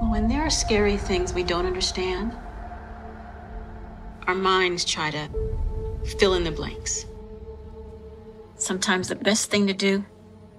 [0.00, 2.36] When there are scary things we don't understand,
[4.26, 5.28] our minds try to
[6.18, 7.04] fill in the blanks.
[8.56, 10.04] Sometimes the best thing to do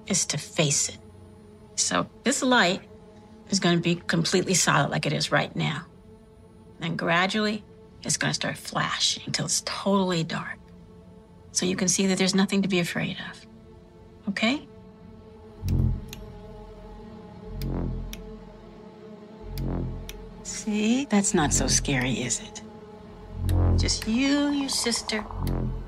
[0.08, 0.98] is to face it.
[1.76, 2.82] So this light
[3.50, 5.86] is going to be completely solid like it is right now.
[6.80, 7.64] Then gradually,
[8.04, 10.58] it's going to start flashing until it's totally dark.
[11.52, 13.46] So you can see that there's nothing to be afraid of.
[14.30, 14.68] Okay?
[20.52, 21.06] See?
[21.06, 22.62] That's not so scary, is it?
[23.80, 25.24] Just you, your sister,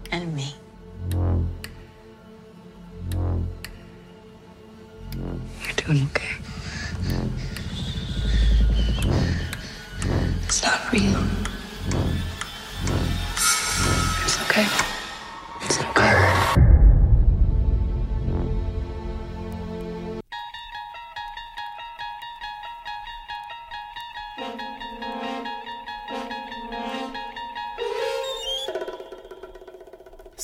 [0.09, 0.55] and me.
[5.11, 6.35] You're doing okay.
[10.45, 11.23] It's not real.
[14.23, 14.92] It's okay.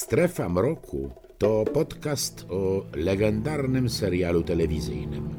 [0.10, 5.30] Strefa Mroku to podcast o legendarnym serialu telewizyjnym.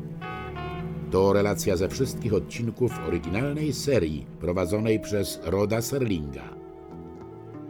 [1.11, 6.55] To relacja ze wszystkich odcinków oryginalnej serii prowadzonej przez Roda Serlinga.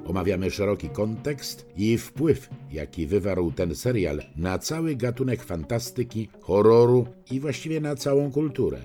[0.07, 7.41] Omawiamy szeroki kontekst i wpływ, jaki wywarł ten serial na cały gatunek fantastyki, horroru i
[7.41, 8.79] właściwie na całą kulturę.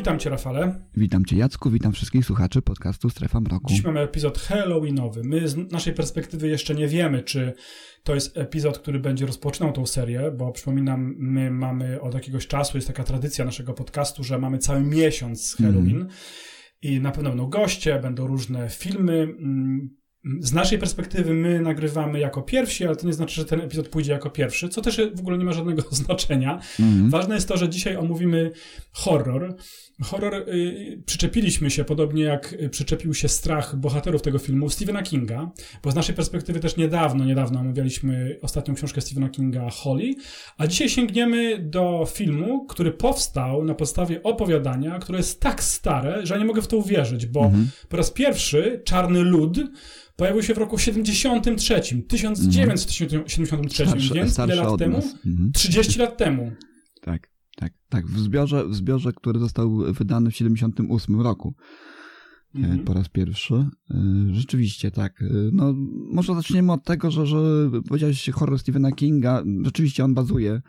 [0.00, 0.80] Witam Cię, Rafale.
[0.96, 3.68] Witam Cię, Jacku, witam wszystkich słuchaczy podcastu Strefa Mroku.
[3.68, 5.22] Dziś mamy epizod Halloweenowy.
[5.24, 7.54] My z naszej perspektywy jeszcze nie wiemy, czy
[8.02, 12.78] to jest epizod, który będzie rozpoczynał tą serię, bo przypominam, my mamy od jakiegoś czasu,
[12.78, 16.08] jest taka tradycja naszego podcastu, że mamy cały miesiąc Halloween mm.
[16.82, 19.28] i na pewno będą goście, będą różne filmy.
[20.24, 23.88] Mm, z naszej perspektywy my nagrywamy jako pierwsi, ale to nie znaczy, że ten epizod
[23.88, 26.60] pójdzie jako pierwszy, co też w ogóle nie ma żadnego znaczenia.
[26.80, 27.10] Mm.
[27.10, 28.50] Ważne jest to, że dzisiaj omówimy
[28.92, 29.56] horror.
[30.02, 35.50] Horror y, przyczepiliśmy się, podobnie jak przyczepił się strach bohaterów tego filmu, Stephena Kinga,
[35.82, 40.14] bo z naszej perspektywy też niedawno, niedawno omawialiśmy ostatnią książkę Stephena Kinga, Holly,
[40.58, 46.34] a dzisiaj sięgniemy do filmu, który powstał na podstawie opowiadania, które jest tak stare, że
[46.34, 49.58] ja nie mogę w to uwierzyć, bo mm po raz pierwszy Czarny Lud
[50.20, 53.98] pojawił się w roku 73, 1973, mm.
[54.14, 55.02] więc ile lat temu?
[55.26, 55.50] Mm -hmm.
[55.54, 56.52] 30 lat temu.
[57.00, 57.30] Tak.
[57.56, 58.06] Tak, tak.
[58.06, 61.54] W zbiorze, w zbiorze, który został wydany w 78 roku.
[62.54, 62.84] Mhm.
[62.84, 63.54] Po raz pierwszy.
[63.54, 63.68] E,
[64.32, 65.22] rzeczywiście, tak.
[65.22, 65.74] E, no,
[66.12, 67.38] może zaczniemy od tego, że, że
[67.88, 69.42] powiedziałeś horror Stephena Kinga.
[69.64, 70.60] Rzeczywiście on bazuje.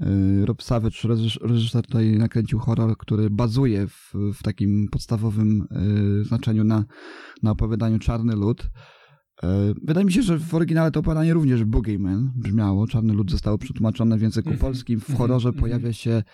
[0.00, 0.98] E, Rob Savage,
[1.40, 5.66] reżyser tutaj nakręcił horror, który bazuje w, w takim podstawowym
[6.22, 6.84] znaczeniu na,
[7.42, 8.70] na opowiadaniu Czarny Lud.
[9.42, 12.86] E, wydaje mi się, że w oryginale to opowiadanie również Boogeyman brzmiało.
[12.86, 14.60] Czarny lud zostało przetłumaczone w języku mhm.
[14.60, 15.00] polskim.
[15.00, 15.60] W horrorze mhm.
[15.60, 16.24] pojawia się e,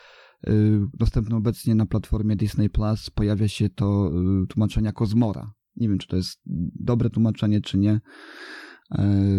[0.95, 4.11] dostępny obecnie na platformie Disney Plus pojawia się to
[4.49, 5.53] tłumaczenie jako zmora.
[5.77, 6.41] Nie wiem, czy to jest
[6.81, 8.01] dobre tłumaczenie, czy nie.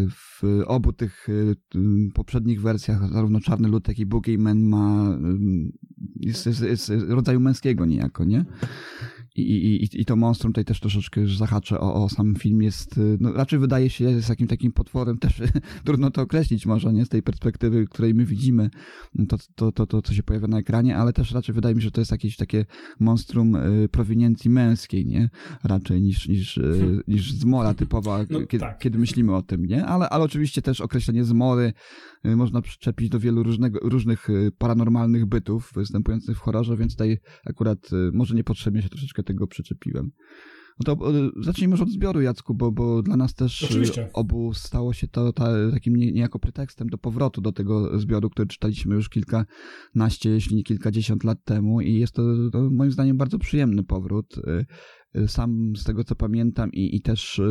[0.10, 1.28] W obu tych
[2.14, 5.18] poprzednich wersjach, zarówno Czarny Lud, jak i Boogeyman ma
[6.16, 8.46] jest, jest, jest rodzaju męskiego niejako, nie?
[9.36, 13.18] I, i, i to monstrum tutaj też troszeczkę zahaczę o, o sam film jest, y,
[13.20, 15.42] no raczej wydaje się jest takim takim potworem, też
[15.86, 18.70] trudno to określić może, nie, z tej perspektywy, której my widzimy
[19.30, 21.86] to, to, to, to, co się pojawia na ekranie, ale też raczej wydaje mi się,
[21.86, 22.66] że to jest jakieś takie
[23.00, 25.30] monstrum y, prowiniencji męskiej, nie,
[25.64, 27.02] raczej niż, niż, y, hmm.
[27.08, 28.80] niż zmora typowa, no, kiedy, tak.
[28.80, 31.74] kiedy myślimy o tym, nie, ale, ale oczywiście też określenie zmory
[32.24, 34.28] można przyczepić do wielu różnego, różnych
[34.58, 40.12] paranormalnych bytów występujących w horrorze, więc tutaj akurat może niepotrzebnie się troszeczkę troszeczkę tego przyczepiłem.
[40.80, 44.10] No to e, zacznijmy już od zbioru, Jacku, bo, bo dla nas też Oczywiście.
[44.14, 48.96] obu stało się to ta, takim niejako pretekstem do powrotu do tego zbioru, który czytaliśmy
[48.96, 52.22] już kilkanaście, jeśli nie kilkadziesiąt lat temu i jest to,
[52.52, 54.36] to moim zdaniem bardzo przyjemny powrót.
[55.16, 57.42] E, e, sam z tego co pamiętam i, i też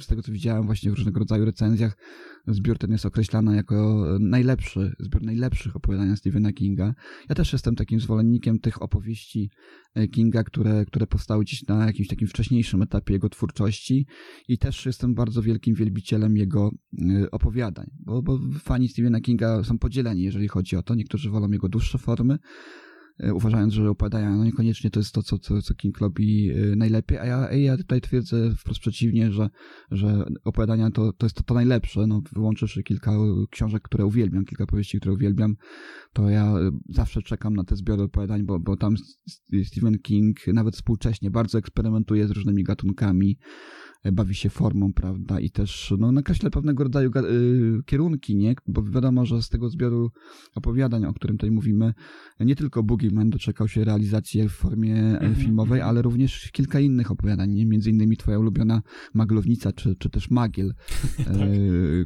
[0.00, 1.96] z tego co widziałem właśnie w różnego rodzaju recenzjach,
[2.46, 6.94] zbiór ten jest określany jako najlepszy, zbiór najlepszych opowiadania Stephena Kinga.
[7.28, 9.50] Ja też jestem takim zwolennikiem tych opowieści
[9.94, 14.06] e, Kinga, które, które powstały gdzieś na jakimś takim wcześniejszym etapie jego twórczości
[14.48, 19.78] i też jestem bardzo wielkim wielbicielem jego e, opowiadań, bo, bo fani Stephena Kinga są
[19.78, 20.94] podzieleni, jeżeli chodzi o to.
[20.94, 22.85] Niektórzy wolą jego dłuższe formy, E,
[23.32, 27.18] uważając, że opowiadania no niekoniecznie to jest to, co, co, co King robi e, najlepiej,
[27.18, 29.50] a ja, ja tutaj twierdzę wprost przeciwnie, że,
[29.90, 33.12] że opowiadania to, to jest to, to najlepsze, no wyłączywszy kilka
[33.50, 35.56] książek, które uwielbiam, kilka powieści, które uwielbiam,
[36.12, 36.54] to ja
[36.88, 38.94] zawsze czekam na te zbiory opowiadań, bo, bo tam
[39.64, 43.38] Stephen King nawet współcześnie bardzo eksperymentuje z różnymi gatunkami,
[44.12, 48.54] bawi się formą, prawda, i też no, nakreśla pewnego rodzaju y, kierunki, nie?
[48.66, 50.10] Bo wiadomo, że z tego zbioru
[50.54, 51.94] opowiadań, o którym tutaj mówimy,
[52.40, 55.36] nie tylko Boogeyman doczekał się realizacji w formie mm -hmm.
[55.36, 57.66] filmowej, ale również kilka innych opowiadań, nie?
[57.66, 58.82] między innymi twoja ulubiona
[59.14, 60.74] Maglownica, czy, czy też Magiel,
[61.16, 61.26] tak,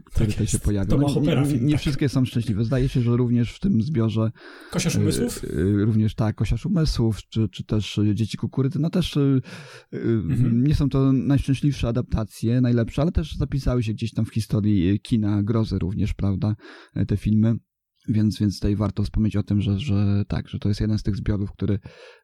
[0.05, 0.97] który tak tutaj się pojawia.
[0.97, 1.81] No, nie, nie tak.
[1.81, 2.65] wszystkie są szczęśliwe.
[2.65, 4.31] Zdaje się, że również w tym zbiorze
[4.71, 5.45] Kosiarz Umysłów?
[5.85, 9.19] Również tak, Kosiarz Umysłów, czy, czy też Dzieci Kukurydzy, no też
[9.93, 10.65] mhm.
[10.65, 15.43] nie są to najszczęśliwsze adaptacje, najlepsze, ale też zapisały się gdzieś tam w historii kina
[15.43, 16.55] grozy również, prawda,
[17.09, 17.55] te filmy.
[18.11, 21.03] Więc, więc tutaj warto wspomnieć o tym, że, że tak, że to jest jeden z
[21.03, 21.79] tych zbiorów, który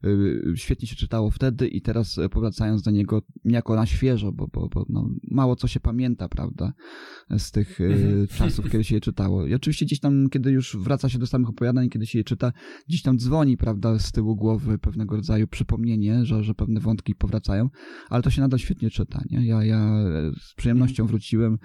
[0.05, 4.69] y, świetnie się czytało wtedy i teraz powracając do niego niejako na świeżo, bo, bo,
[4.69, 6.73] bo no, mało co się pamięta, prawda,
[7.39, 9.47] z tych y, czasów, kiedy się je czytało.
[9.47, 12.53] I oczywiście gdzieś tam, kiedy już wraca się do samych opowiadań, kiedy się je czyta,
[12.89, 17.69] gdzieś tam dzwoni, prawda, z tyłu głowy pewnego rodzaju przypomnienie, że, że pewne wątki powracają,
[18.11, 19.47] ale to się nadal świetnie czyta, nie?
[19.47, 20.05] Ja, ja
[20.41, 21.59] z przyjemnością wróciłem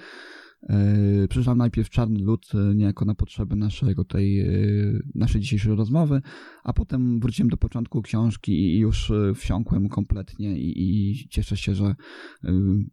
[0.70, 6.22] Yy, przeczytałem najpierw Czarny Lud yy, niejako na potrzeby naszego tej, yy, naszej dzisiejszej rozmowy,
[6.64, 11.96] a potem wróciłem do początku książki i już wsiąkłem kompletnie i, i cieszę się, że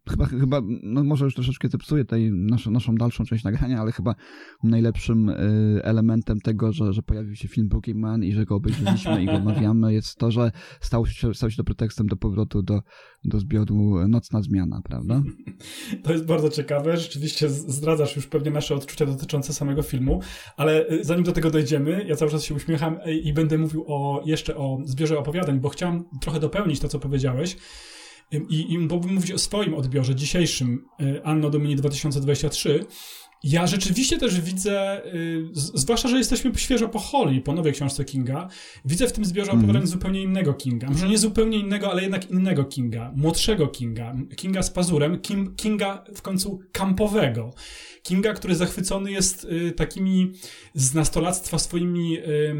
[0.09, 4.15] chyba, chyba no może już troszeczkę zepsuję tej naszą, naszą dalszą część nagrania, ale chyba
[4.63, 5.33] najlepszym
[5.83, 9.93] elementem tego, że, że pojawił się film Pokémon i że go obejrzeliśmy i go omawiamy
[9.93, 12.83] jest to, że stał się, stał się to pretekstem do powrotu do,
[13.25, 15.23] do zbioru Nocna Zmiana, prawda?
[16.03, 16.97] To jest bardzo ciekawe.
[16.97, 20.21] Rzeczywiście zdradzasz już pewnie nasze odczucia dotyczące samego filmu,
[20.57, 23.85] ale y, zanim do tego dojdziemy, ja cały czas się uśmiecham y, i będę mówił
[23.89, 27.57] o, jeszcze o zbiorze opowiadań, bo chciałem trochę dopełnić to, co powiedziałeś.
[28.33, 32.87] I, i bo mówić o swoim odbiorze dzisiejszym y, Anno Domini 2023
[33.45, 38.49] ja rzeczywiście też widzę, y, zwłaszcza, że jesteśmy świeżo po Holly, po nowej książce Kinga,
[38.85, 39.87] widzę w tym zbiorze opowiadań mm.
[39.87, 40.91] zupełnie innego Kinga.
[40.91, 46.05] Może nie zupełnie innego, ale jednak innego Kinga, młodszego Kinga, Kinga z pazurem, Kim, Kinga
[46.15, 47.55] w końcu kampowego.
[48.03, 50.33] Kinga, który zachwycony jest y, takimi
[50.75, 52.57] z nastolactwa swoimi y,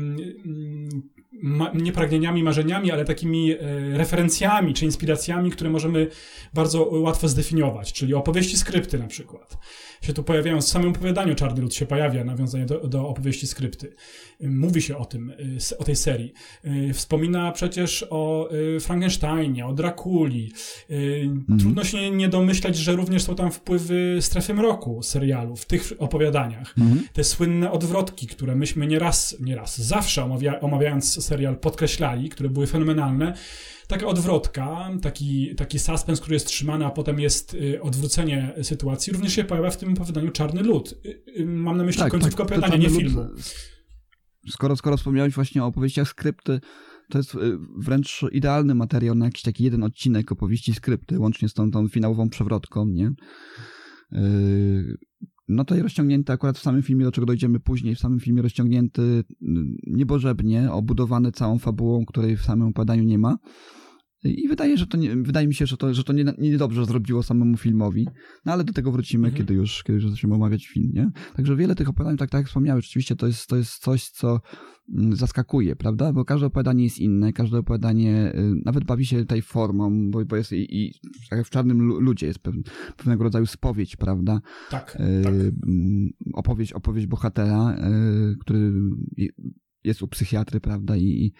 [1.43, 3.57] ma, nie pragnieniami, marzeniami, ale takimi e,
[3.99, 6.07] referencjami czy inspiracjami, które możemy
[6.55, 9.57] bardzo łatwo zdefiniować, czyli opowieści skrypty na przykład.
[10.03, 13.95] Się tu pojawiają, w samym opowiadaniu Czarny Lud się pojawia nawiązanie do, do opowieści skrypty.
[14.41, 16.33] Mówi się o tym, e, o tej serii.
[16.65, 20.53] E, wspomina przecież o e, Frankensteinie, o Drakuli.
[20.89, 21.59] Mhm.
[21.59, 26.75] Trudno się nie domyślać, że również są tam wpływy strefy mroku serialu w tych opowiadaniach.
[26.79, 27.03] Mhm.
[27.13, 33.35] Te słynne odwrotki, które myśmy nieraz, nieraz, zawsze omawia, omawiając serial podkreślali, które były fenomenalne.
[33.89, 39.33] Taka odwrotka, taki, taki suspens, który jest trzymany, a potem jest y, odwrócenie sytuacji, również
[39.33, 40.95] się pojawia w tym opowiadaniu Czarny Lud.
[41.07, 43.27] Y, y, mam na myśli tak, końcówkę tak, opowiadania, nie filmu.
[44.51, 46.61] Skoro, skoro wspomniałeś właśnie o opowieściach skrypty,
[47.09, 47.37] to jest
[47.77, 52.29] wręcz idealny materiał na jakiś taki jeden odcinek opowieści skrypty, łącznie z tą, tą finałową
[52.29, 53.13] przewrotką, nie?
[55.49, 58.43] no to jest rozciągnięty akurat w samym filmie, do czego dojdziemy później, w samym filmie
[58.43, 59.03] rozciągnięty
[59.43, 63.39] mm, niebożebnie, obudowany całą fabułą, której w samym opadaniu nie ma.
[64.25, 66.85] I wydaje, że to nie, wydaje mi się, że to, że to nie, nie dobrze
[66.85, 68.07] zrobiło samemu filmowi,
[68.45, 69.39] no ale do tego wrócimy, mhm.
[69.39, 71.11] kiedy już, kiedy już zaczniemy omawiać film, nie?
[71.37, 74.41] Także wiele tych opowiadań, tak, tak jak wspomniałem, rzeczywiście to jest, to jest coś, co
[74.95, 76.13] mm, zaskakuje, prawda?
[76.13, 80.37] Bo każde opowiadanie jest inne, każde opowiadanie y, nawet bawi się tej formą, bo, bo
[80.37, 80.93] jest i, i
[81.31, 82.39] tak jak w Czarnym Ludzie jest
[82.97, 84.41] pewnego rodzaju spowiedź, prawda?
[84.71, 85.35] Tak, y, tak.
[85.35, 87.77] Mm, opowieść, opowieść bohatera,
[88.33, 88.73] y, który
[89.85, 91.33] jest u psychiatry, prawda, i,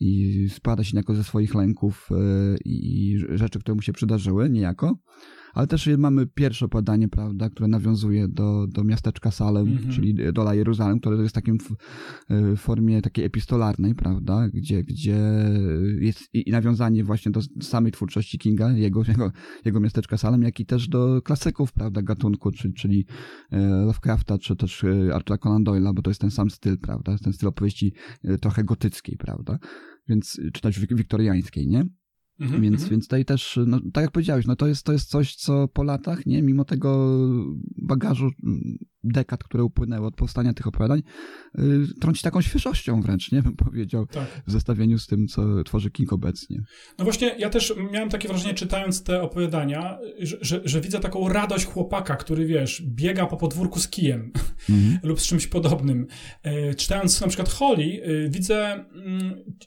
[0.00, 2.14] i spada się niejako ze swoich lęków e,
[2.64, 4.98] i rzeczy, które mu się przydarzyły, niejako
[5.56, 9.94] ale też mamy pierwsze opowiadanie, prawda, które nawiązuje do, do miasteczka Salem, mm -hmm.
[9.94, 11.72] czyli Dola Jeruzalem, które jest takim w,
[12.30, 15.18] w, formie takiej epistolarnej, prawda, gdzie, gdzie
[16.00, 19.32] jest i nawiązanie właśnie do samej twórczości Kinga, jego, jego,
[19.64, 23.06] jego miasteczka Salem, jak i też do klasyków, prawda, gatunku, czyli, czyli
[23.50, 27.18] e, Lovecrafta, czy też e, Artura Conan Doyle'a, bo to jest ten sam styl, prawda,
[27.18, 27.92] ten styl opowieści
[28.24, 29.58] e, trochę gotyckiej, prawda,
[30.08, 31.86] więc, czy też wiktoriańskiej, nie?
[32.40, 32.90] Mm-hmm, więc, mm-hmm.
[32.90, 35.82] więc tutaj też, no, tak jak powiedziałeś, no to jest, to jest coś, co po
[35.82, 37.18] latach, nie, mimo tego
[37.76, 41.02] bagażu mm, dekad, które upłynęły od powstania tych opowiadań,
[41.54, 44.42] yy, trąci taką świeżością wręcz, nie bym powiedział, tak.
[44.46, 46.62] w zestawieniu z tym, co tworzy King obecnie.
[46.98, 51.28] No właśnie, ja też miałem takie wrażenie, czytając te opowiadania, że, że, że widzę taką
[51.28, 54.32] radość chłopaka, który, wiesz, biega po podwórku z kijem
[54.68, 54.98] mm-hmm.
[55.08, 56.06] lub z czymś podobnym.
[56.44, 58.84] Yy, czytając na przykład Holly, yy, widzę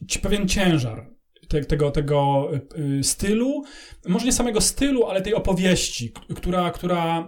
[0.02, 1.19] yy, pewien ciężar
[1.50, 2.50] te, tego, tego
[3.00, 3.64] y, stylu,
[4.08, 7.28] może nie samego stylu, ale tej opowieści, która, która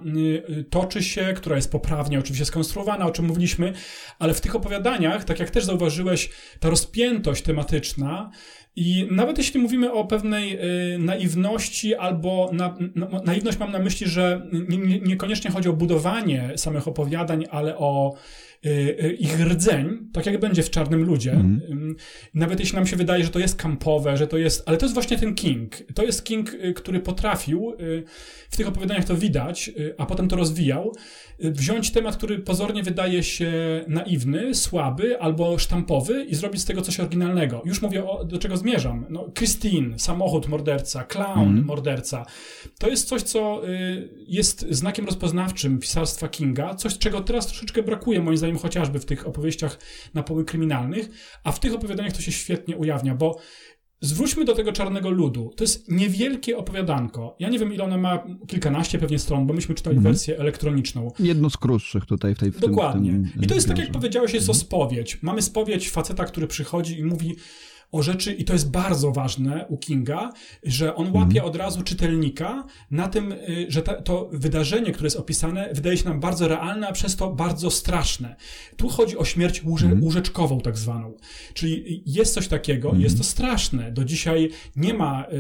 [0.50, 3.74] y, toczy się, która jest poprawnie oczywiście skonstruowana, o czym mówiliśmy,
[4.20, 8.32] ale w tych opowiadaniach, tak jak też zauważyłeś, ta rozpiętość tematyczna
[8.76, 10.60] I nawet jeśli mówimy o pewnej
[10.96, 15.74] y, naiwności, albo na, na, naiwność mam na myśli, że nie, nie, niekoniecznie chodzi o
[15.74, 18.51] budowanie samych opowiadań, ale o y, y,
[19.20, 21.32] ich rdzeń, tak jak będzie w Czarnym Ludzie.
[21.32, 21.96] Mm.
[22.34, 24.64] Nawet jeśli nam się wydaje, że to jest kampowe, że to jest.
[24.66, 25.76] Ale to jest właśnie ten King.
[25.96, 28.04] To jest King, y, który potrafił, y,
[28.50, 30.94] w tych opowiadaniach to widać, a potem to rozwijał,
[31.40, 33.52] wziąć temat, który pozornie wydaje się
[33.88, 37.62] naiwny, słaby albo sztampowy i zrobić z tego coś oryginalnego.
[37.66, 39.06] Już mówię, o, do czego zmierzam.
[39.10, 41.66] No, Christine, samochód morderca, clown mm.
[41.66, 42.26] morderca.
[42.80, 48.22] To jest coś, co y, jest znakiem rozpoznawczym pisarstwa Kinga, coś, czego teraz troszeczkę brakuje,
[48.22, 49.80] moim zdaniem, chociażby w tych opowieściach
[50.14, 51.10] na poły kryminalnych,
[51.44, 53.40] a w tych opowiadaniach to się świetnie ujawnia, bo
[54.04, 55.54] Zwróćmy do tego czarnego ludu.
[55.58, 57.36] To jest niewielkie opowiadanko.
[57.40, 60.04] Ja nie wiem, ile ono ma, kilkanaście pewnie stron, bo myśmy czytali mm.
[60.04, 61.12] wersję elektroniczną.
[61.20, 63.12] Jedno z krótszych tutaj w tej w Dokładnie.
[63.12, 64.52] Tym, w tym I to jest, tak jak powiedziałeś, jest mm.
[64.52, 65.22] o spowiedź.
[65.22, 67.36] Mamy spowiedź faceta, który przychodzi i mówi
[67.92, 70.30] o rzeczy, i to jest bardzo ważne u Kinga,
[70.64, 71.46] że on łapie mhm.
[71.46, 76.20] od razu czytelnika na tym, y, że to wydarzenie, które jest opisane, wydaje się nam
[76.20, 78.36] bardzo realne, a przez to bardzo straszne.
[78.78, 80.04] Tu chodzi o śmierć łóże, mm.
[80.04, 81.14] łóżeczkową, tak zwaną.
[81.54, 83.02] Czyli jest coś takiego, mm.
[83.02, 83.92] jest to straszne.
[83.92, 85.36] Do dzisiaj nie ma y,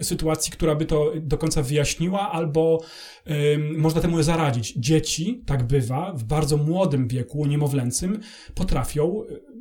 [0.00, 2.82] y, sytuacji, która by to do końca wyjaśniła, albo
[3.26, 4.74] y, można temu zaradzić.
[4.76, 8.20] Dzieci, tak bywa, w bardzo młodym wieku, niemowlęcym,
[8.54, 9.55] potrafią y,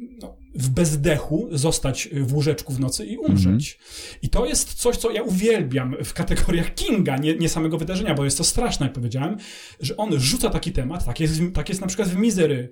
[0.55, 3.45] w bezdechu zostać w łóżeczku w nocy i umrzeć.
[3.45, 4.17] Mm -hmm.
[4.21, 8.25] I to jest coś, co ja uwielbiam w kategoriach Kinga, nie, nie, samego wydarzenia, bo
[8.25, 9.38] jest to straszne, jak powiedziałem,
[9.79, 12.69] że on rzuca taki temat, tak jest, tak jest na przykład w Misery,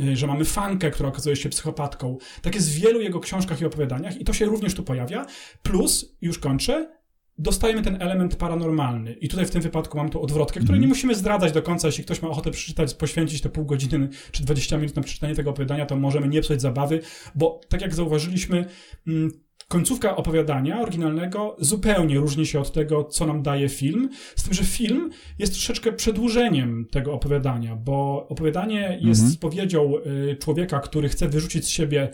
[0.00, 2.18] y, że mamy fankę, która okazuje się psychopatką.
[2.42, 5.26] Tak jest w wielu jego książkach i opowiadaniach i to się również tu pojawia.
[5.62, 7.03] Plus, już kończę,
[7.38, 9.12] dostajemy ten element paranormalny.
[9.12, 10.88] I tutaj w tym wypadku mam tą odwrotkę, której nie mhm.
[10.88, 11.88] musimy zdradzać do końca.
[11.88, 15.50] Jeśli ktoś ma ochotę przeczytać, poświęcić te pół godziny czy 20 minut na przeczytanie tego
[15.50, 17.00] opowiadania, to możemy nie psuć zabawy,
[17.34, 18.64] bo tak jak zauważyliśmy,
[19.06, 19.30] mm,
[19.74, 24.64] końcówka opowiadania oryginalnego zupełnie różni się od tego, co nam daje film, z tym, że
[24.64, 29.30] film jest troszeczkę przedłużeniem tego opowiadania, bo opowiadanie jest mhm.
[29.30, 29.92] spowiedzią
[30.32, 32.10] y, człowieka, który chce wyrzucić z siebie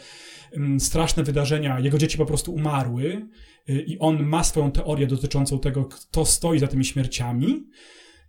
[0.52, 3.28] mm, straszne wydarzenia, jego dzieci po prostu umarły,
[3.70, 7.66] Y, i on ma swoją teorię dotyczącą tego, kto stoi za tymi śmierciami,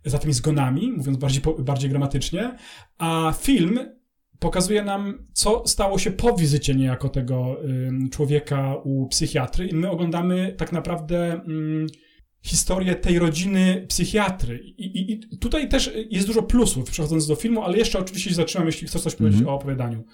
[0.04, 2.56] za tymi zgonami, mówiąc bardziej, bardziej gramatycznie,
[2.98, 3.78] a film
[4.42, 7.56] pokazuje nam, co stało się po wizycie niejako tego
[8.10, 11.40] człowieka u psychiatry i my oglądamy tak naprawdę
[12.42, 14.58] historię tej rodziny psychiatry.
[14.58, 18.36] I, i, I, tutaj też jest dużo plusów, przechodząc do filmu, ale jeszcze oczywiście się
[18.36, 19.52] zatrzymam, jeśli chcesz coś powiedzieć mm -hmm.
[19.52, 20.04] o opowiadaniu.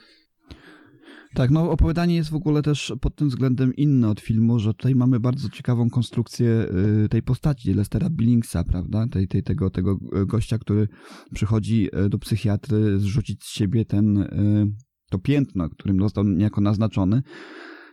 [1.34, 4.94] Tak, no opowiadanie jest w ogóle też pod tym względem inne od filmu, że tutaj
[4.94, 6.66] mamy bardzo ciekawą konstrukcję
[7.04, 9.06] y, tej postaci Lestera Billingsa, prawda?
[9.06, 10.88] Tej, tej, tego, tego gościa, który
[11.34, 14.72] przychodzi y, do psychiatry zrzucić z siebie ten, y,
[15.10, 17.22] to piętno, którym został niejako naznaczony.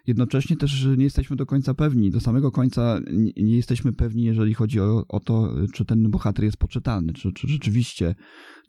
[0.08, 3.00] Jednocześnie też nie jesteśmy do końca pewni, do samego końca
[3.38, 7.48] nie jesteśmy pewni, jeżeli chodzi o, o to, czy ten bohater jest poczytalny, czy, czy
[7.48, 8.16] rzeczywiście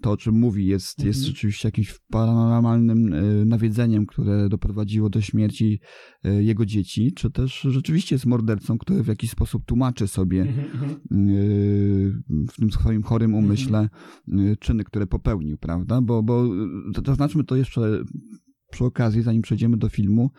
[0.01, 1.09] to, o czym mówi, jest, mhm.
[1.09, 5.81] jest rzeczywiście jakimś paranormalnym e, nawiedzeniem, które doprowadziło do śmierci
[6.25, 10.67] e, jego dzieci, czy też rzeczywiście jest mordercą, który w jakiś sposób tłumaczy sobie mhm,
[10.67, 10.91] mhm.
[10.91, 11.17] E,
[12.53, 13.89] w tym swoim chorym umyśle
[14.61, 16.01] czyny, które popełnił, prawda?
[16.01, 16.49] Bo, bo
[17.07, 18.05] zaznaczmy to jeszcze
[18.77, 20.31] przy okazji, zanim przejdziemy do filmu,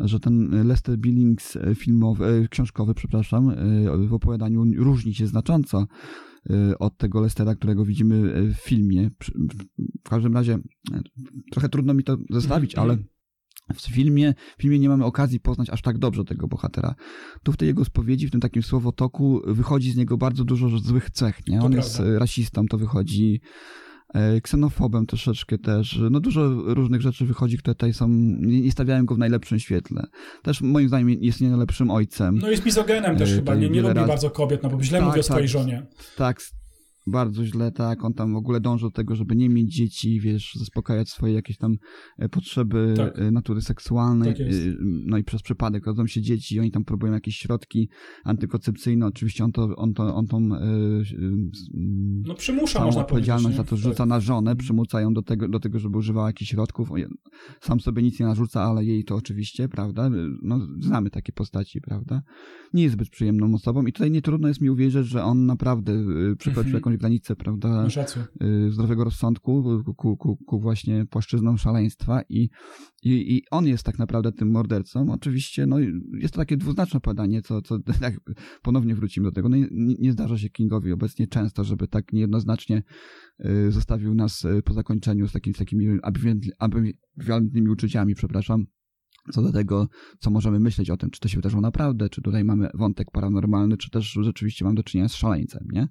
[0.00, 3.54] że ten Lester Billings filmowy, książkowy, przepraszam,
[4.08, 5.86] w opowiadaniu różni się znacząco
[6.78, 9.10] od tego Lestera, którego widzimy w filmie.
[10.04, 11.00] W każdym razie e,
[11.52, 12.96] trochę trudno mi to zestawić, ale
[13.74, 16.94] w filmie, w filmie nie mamy okazji poznać aż tak dobrze tego bohatera.
[17.42, 21.10] Tu w tej jego spowiedzi, w tym takim słowotoku wychodzi z niego bardzo dużo złych
[21.10, 21.60] cech, nie?
[21.60, 23.40] On jest rasistą, to wychodzi
[23.91, 23.91] E,
[24.42, 26.00] ksenofobem troszeczkę też.
[26.10, 28.08] No dużo różnych rzeczy wychodzi, które tutaj są,
[28.40, 30.02] nie stawiają go w najlepszym świetle.
[30.42, 32.38] Też moim zdaniem jest nie najlepszym ojcem.
[32.38, 35.08] No jest mizogenem też e, chyba, nie, nie lubi bardzo kobiet, no bo źle tak,
[35.08, 35.86] mówi o swojej tak, żonie.
[36.16, 36.40] Tak,
[37.06, 40.54] bardzo źle, tak, on tam w ogóle dąży do tego, żeby nie mieć dzieci, wiesz,
[40.58, 41.76] zaspokajać swoje jakieś tam
[42.18, 43.18] e, potrzeby tak.
[43.18, 44.46] E, natury seksualnej, tak
[44.80, 47.88] no i przez przypadek rodzą się dzieci, oni tam próbują jakieś środki
[48.24, 50.40] antykoncepcyjne, oczywiście on to, on to, on tą
[52.26, 54.08] no przymusza, można odpowiedzialność za to rzuca tak.
[54.08, 56.90] na żonę, przymucają do tego, do tego, żeby używała jakichś środków,
[57.60, 60.10] sam sobie nic nie narzuca, ale jej to oczywiście, prawda,
[60.42, 62.22] no znamy takie postaci, prawda,
[62.72, 65.92] nie jest zbyt przyjemną osobą i tutaj nie trudno jest mi uwierzyć, że on naprawdę
[66.38, 66.74] przekroczył mhm.
[66.74, 67.86] jakąś jakąś granicę, prawda,
[68.42, 72.48] y, zdrowego rozsądku ku, ku, ku właśnie płaszczyznom szaleństwa i,
[73.02, 75.12] i, i on jest tak naprawdę tym mordercą.
[75.12, 75.78] Oczywiście, no,
[76.12, 78.14] jest to takie dwuznaczne podanie, co, co tak,
[78.62, 79.48] ponownie wrócimy do tego.
[79.48, 79.68] No, nie,
[79.98, 82.82] nie zdarza się Kingowi obecnie często, żeby tak niejednoznacznie
[83.44, 85.86] y, zostawił nas y, po zakończeniu z, takim, z takimi
[86.58, 88.66] ambiwalentnymi uczuciami, przepraszam,
[89.30, 92.44] co do tego, co możemy myśleć o tym, czy to się wydarzyło naprawdę, czy tutaj
[92.44, 95.88] mamy wątek paranormalny, czy też rzeczywiście mam do czynienia z szaleńcem, nie?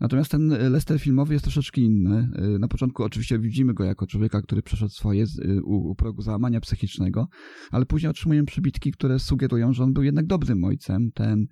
[0.00, 2.28] Natomiast ten Lester filmowy jest troszeczkę inny.
[2.58, 5.24] Na początku oczywiście widzimy go jako człowieka, który przeszedł swoje
[5.64, 7.28] u, u progu załamania psychicznego,
[7.70, 11.10] ale później otrzymujemy przybitki, które sugerują, że on był jednak dobrym ojcem.
[11.14, 11.46] Ten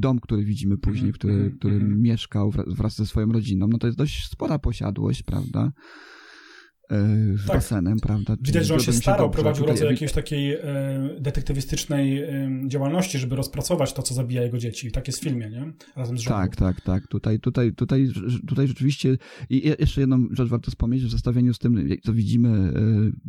[0.00, 2.00] dom, który widzimy później, w który, Mhm, którym mhm.
[2.02, 5.72] mieszkał wraz, wraz ze swoją rodziną, no to jest dość spora posiadłość, prawda?
[6.90, 7.56] E, Z Tak.
[7.56, 8.36] basenem, prawda?
[8.40, 9.42] Widać, że on się starał, dobrze.
[9.42, 10.60] prowadził rodzaj jakiejś takiej e,
[11.20, 14.90] detektywistycznej e, działalności, żeby rozpracować to, co zabija jego dzieci.
[14.92, 15.72] Tak jest w filmie, nie?
[15.96, 16.36] Razem z żoną.
[16.36, 17.06] Tak, tak, tak.
[17.06, 18.08] Tutaj, tutaj, tutaj,
[18.48, 19.18] tutaj rzeczywiście.
[19.50, 22.72] I je- jeszcze jedną rzecz warto wspomnieć, że w zestawieniu z tym, co widzimy e,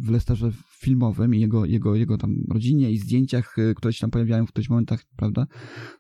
[0.06, 4.12] w Lesterze filmowym i jego, jego, jego tam rodzinie i zdjęciach, e, które się tam
[4.12, 5.46] pojawiają w których momentach, prawda,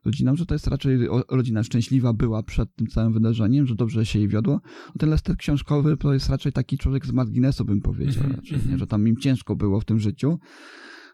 [0.06, 1.00] rodziną, że to jest raczej
[1.30, 4.62] rodzina szczęśliwa była przed tym całym wydarzeniem, że dobrze się jej wiodło.
[4.88, 8.55] No ten Lester książkowy to jest raczej taki człowiek z marginesu, bym powiedział, Mhm, raczej,
[8.58, 8.77] mhm.
[8.77, 10.39] że tam im ciężko było w tym życiu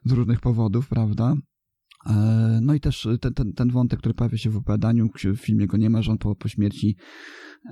[0.06, 1.36] z różnych powodów, prawda?
[2.06, 5.68] E, No i też ten, ten, ten wątek, który pojawia się w opowiadaniu, w filmie
[5.68, 6.96] go nie ma, że on po, po śmierci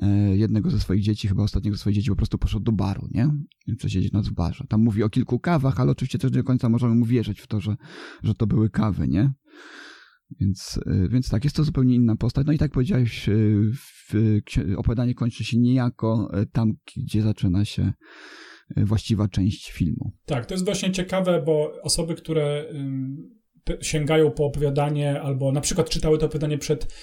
[0.02, 3.08] e, jednego ze swoich dzieci, chyba ostatniego ze swoich dzieci, po prostu poszedł do baru,
[3.12, 3.30] nie?
[3.78, 4.66] Przesiedzieć noc w barze.
[4.70, 7.48] Tam mówi o kilku kawach, ale oczywiście też nie do końca możemy mu wierzyć w
[7.48, 7.76] to, że,
[8.24, 9.34] że to były kawy, nie?
[10.40, 12.48] Więc, e, więc tak, jest to zupełnie inna postać.
[12.48, 13.30] No i tak powiedziałeś,
[14.78, 17.94] opowiadanie kończy się niejako tam, gdzie zaczyna się
[18.78, 20.12] właściwa część filmu.
[20.26, 22.66] Tak, to jest właśnie ciekawe, bo osoby, które
[23.82, 26.94] sięgają po opowiadanie albo na przykład czytały to opowiadanie przed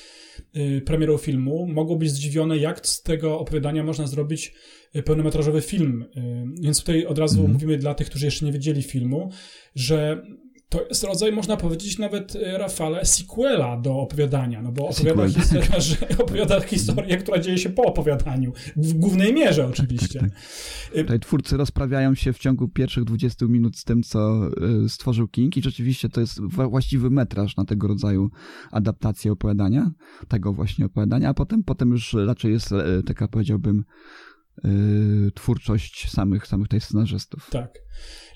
[0.57, 4.55] y, premierą filmu, mogą być zdziwione, jak z tego opowiadania można zrobić
[4.97, 6.05] y, pełnometrażowy film.
[6.17, 7.53] Y, Więc tutaj od razu Mhm.
[7.53, 9.31] mówimy dla tych, którzy jeszcze nie widzieli filmu,
[9.75, 10.23] że
[10.73, 15.43] to jest rodzaj, można powiedzieć nawet, y, Rafale, sequela do opowiadania, no bo opowiada, Sequel.
[15.43, 20.21] historię, że opowiada historię, która dzieje się po opowiadaniu, w głównej mierze oczywiście.
[20.21, 20.31] tak.
[20.95, 24.49] Tutaj twórcy rozprawiają się w ciągu pierwszych 20 minut z tym, co
[24.85, 28.31] y, stworzył King i rzeczywiście to jest właściwy metraż na tego rodzaju
[28.71, 29.91] adaptację opowiadania,
[30.29, 33.85] tego właśnie opowiadania, a potem, potem już raczej jest e, taka, powiedziałbym,
[34.65, 37.51] y, twórczość samych, samych tych scenarzystów.
[37.51, 37.79] Tak.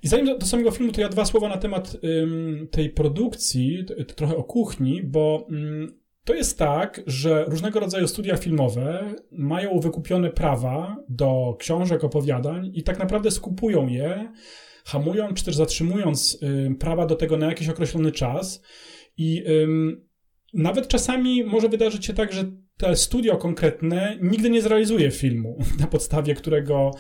[0.02, 3.85] I zanim do, do samego filmu, to ja dwa słowa na temat ym, tej produkcji,
[4.16, 10.31] trochę o kuchni, bo ym, to jest tak, że różnego rodzaju studia filmowe mają wykupione
[10.31, 14.33] prawa do książek, opowiadań i tak naprawdę skupują je,
[14.85, 18.62] hamują czy też zatrzymując ym, prawa do tego na jakiś określony czas.
[19.18, 19.44] I
[20.55, 22.44] nawet czasami może wydarzyć się tak, że
[22.76, 26.90] te studio konkretne nigdy nie zrealizuje filmu, na podstawie którego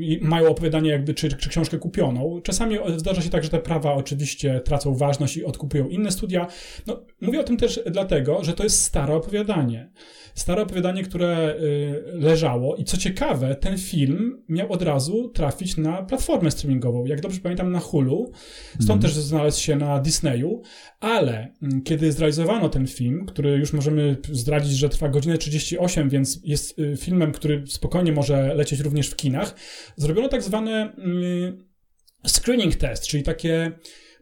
[0.00, 2.40] i mają opowiadanie jakby, czy, czy książkę kupioną.
[2.42, 6.46] Czasami zdarza się tak, że te prawa oczywiście tracą ważność i odkupują inne studia.
[6.86, 9.90] No, mówię o tym też dlatego, że to jest stare opowiadanie.
[10.38, 16.02] Stare opowiadanie, które y, leżało i co ciekawe, ten film miał od razu trafić na
[16.02, 17.06] platformę streamingową.
[17.06, 18.32] Jak dobrze pamiętam, na Hulu.
[18.80, 20.62] Stąd też znalazł się na Disneyu,
[21.00, 26.40] ale mm, kiedy zrealizowano ten film, który już możemy zdradzić, że trwa godzinę 38, więc
[26.44, 29.54] jest y, filmem, który spokojnie może lecieć również w kinach,
[29.96, 31.64] zrobiono tak zwane mm,
[32.26, 33.72] screening test, czyli takie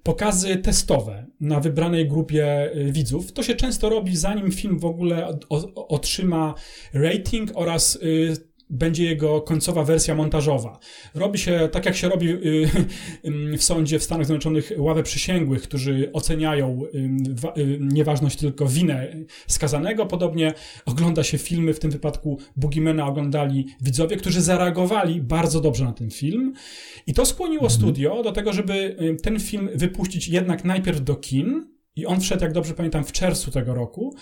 [0.07, 3.33] pokazy testowe na wybranej grupie y, widzów.
[3.33, 5.39] To się często robi zanim film w ogóle
[5.75, 6.55] otrzyma
[6.95, 8.37] rating oraz y,
[8.71, 10.79] będzie jego końcowa wersja montażowa.
[11.15, 12.71] Robi się tak, jak się robi y,
[13.59, 19.13] w sądzie w Stanach Zjednoczonych ławę przysięgłych, którzy oceniają y, wa- nieważność tylko winę
[19.47, 20.07] skazanego.
[20.07, 20.55] Podobnie
[20.87, 26.11] ogląda się filmy, w tym wypadku Boogiemana oglądali widzowie, którzy zareagowali bardzo dobrze na ten
[26.11, 26.53] film.
[27.07, 31.77] I to skłoniło studio do tego, żeby y, ten film wypuścić jednak najpierw do kin.
[31.97, 34.15] I on wszedł, jak dobrze pamiętam, w czerwcu tego roku.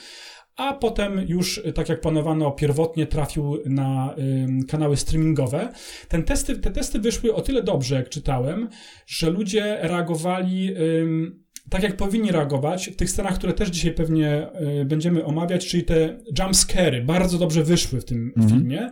[0.57, 5.69] A potem już, y, tak jak planowano, pierwotnie trafił na ym, kanały streamingowe.
[6.09, 8.69] Ten testy, te testy wyszły o tyle dobrze, jak czytałem,
[9.07, 14.49] że ludzie reagowali ym, tak, jak powinni reagować w tych scenach, które też dzisiaj pewnie
[14.81, 18.49] y, będziemy omawiać, czyli te jumpscary bardzo dobrze wyszły w tym Mhm.
[18.49, 18.91] filmie.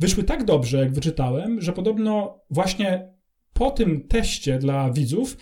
[0.00, 3.14] Wyszły tak dobrze, jak wyczytałem, że podobno właśnie
[3.52, 5.36] po tym teście dla widzów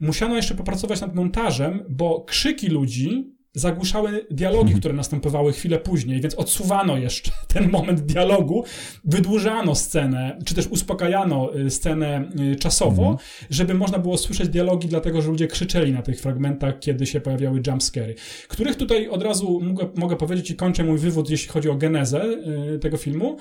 [0.00, 6.34] musiano jeszcze popracować nad montażem, bo krzyki ludzi zagłuszały dialogi, które następowały chwilę później, więc
[6.34, 8.64] odsuwano jeszcze ten moment dialogu,
[9.04, 13.18] wydłużano scenę, czy też uspokajano y, scenę y, czasowo,
[13.50, 17.62] żeby można było słyszeć dialogi, dlatego że ludzie krzyczeli na tych fragmentach, kiedy się pojawiały
[17.66, 18.14] jumpscary,
[18.48, 22.24] których tutaj od razu mogę, mogę powiedzieć i kończę mój wywód, jeśli chodzi o genezę
[22.74, 23.36] y, tego filmu,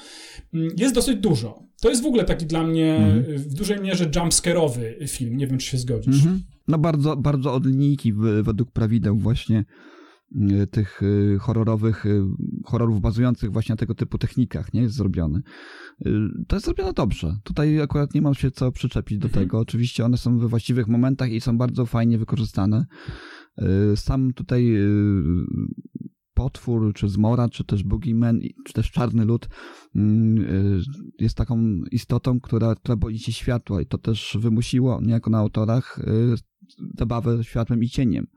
[0.54, 1.64] mm, jest dosyć dużo.
[1.82, 5.58] To jest w ogóle taki dla mnie y, w dużej mierze jumpscare'owy film, nie wiem,
[5.58, 6.16] czy się zgodzisz.
[6.16, 6.42] Mhm.
[6.68, 9.66] No bardzo, bardzo od linijki według prawideł właśnie
[10.72, 12.24] tych y, horrorowych y,
[12.66, 15.42] horrorów bazujących właśnie na tego typu technikach, nie, jest zrobiony.
[16.48, 17.38] To jest zrobione dobrze.
[17.44, 19.46] Tutaj akurat nie mam się co przyczepić do mhm.
[19.46, 19.60] tego.
[19.60, 22.86] Oczywiście one są we właściwych momentach i są bardzo fajnie wykorzystane.
[23.96, 24.78] Sam tutaj
[26.34, 29.50] potwór, czy zmora, czy też boogeyman, czy też czarny lud
[29.96, 30.82] mm, y,
[31.20, 36.00] jest taką istotą, która, która boi się światła i to też wymusiło niejako na autorach
[36.00, 36.36] y,
[36.98, 38.28] zabawę światłem i cieniem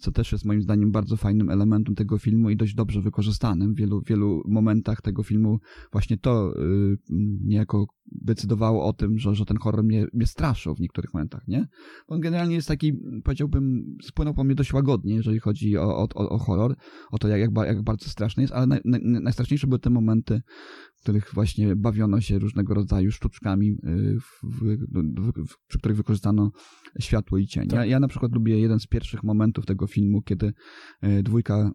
[0.00, 3.74] co też jest moim zdaniem bardzo fajnym elementem tego filmu i dość dobrze wykorzystanym.
[3.74, 5.58] W wielu, wielu momentach tego filmu
[5.92, 6.98] właśnie to yy,
[7.44, 11.66] niejako decydowało o tym, że, że ten horror mnie, mnie straszył w niektórych momentach, nie?
[12.06, 12.92] On generalnie jest taki,
[13.24, 16.76] powiedziałbym, spłynął po mnie dość łagodnie, jeżeli chodzi o, o, o horror,
[17.10, 20.42] o to, jak, jak, jak bardzo straszny jest, ale naj, naj, najstraszniejsze były te momenty,
[21.00, 26.50] których właśnie bawiono się różnego rodzaju sztuczkami, y, w, w, w, przy których wykorzystano
[27.00, 27.68] światło i cień.
[27.68, 27.78] Tak.
[27.78, 30.52] Ja, ja na przykład lubię jeden z pierwszych momentów tego filmu, kiedy
[31.04, 31.70] y, dwójka y,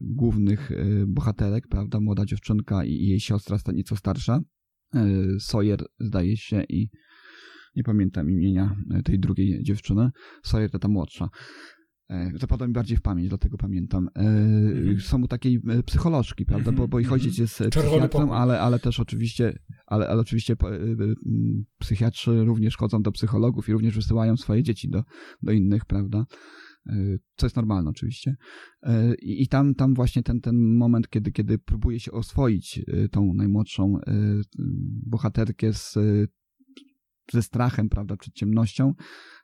[0.00, 0.70] głównych
[1.06, 4.40] bohaterek, prawda, młoda dziewczynka i jej siostra nieco starsza,
[5.38, 6.88] Sawyer zdaje się i
[7.76, 10.10] nie pamiętam imienia tej drugiej dziewczyny,
[10.42, 11.28] Sawyer ta młodsza.
[12.34, 14.08] Zapadło e, mi bardziej w pamięć, dlatego pamiętam.
[14.14, 15.00] Mm.
[15.00, 17.20] Są mu takiej e, psycholożki, prawda, bo, bo ich mhm.
[17.20, 20.56] ojciec jest psychiatrą, ale, ale też oczywiście, ale, ale oczywiście
[21.78, 25.02] psychiatrzy również chodzą do psychologów i również wysyłają swoje dzieci do,
[25.42, 26.24] do innych, prawda,
[27.36, 28.34] co jest normalne oczywiście.
[29.22, 33.98] I, i tam, tam właśnie ten, ten moment, kiedy, kiedy próbuje się oswoić tą najmłodszą
[35.06, 35.98] bohaterkę z,
[37.32, 38.94] ze strachem, prawda, przed ciemnością,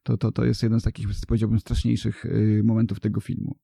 [0.03, 3.59] to, to, to jest jeden z takich, powiedziałbym, straszniejszych y, momentów tego filmu.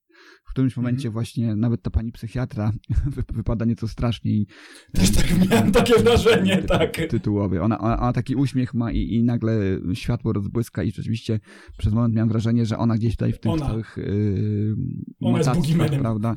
[0.45, 0.83] W którymś mhm.
[0.83, 2.71] momencie właśnie nawet ta pani psychiatra
[3.33, 4.47] wypada nieco straszniej.
[4.93, 6.97] Też tak miałem takie wrażenie, ty, tak.
[7.09, 7.61] Tytułowy.
[7.61, 9.59] Ona, ona, ona, taki uśmiech ma i, i nagle
[9.93, 11.39] światło rozbłyska i rzeczywiście
[11.77, 13.67] przez moment miałem wrażenie, że ona gdzieś tutaj w tych ona.
[13.67, 14.75] całych yy,
[15.21, 15.49] ona jest
[15.99, 16.35] prawda?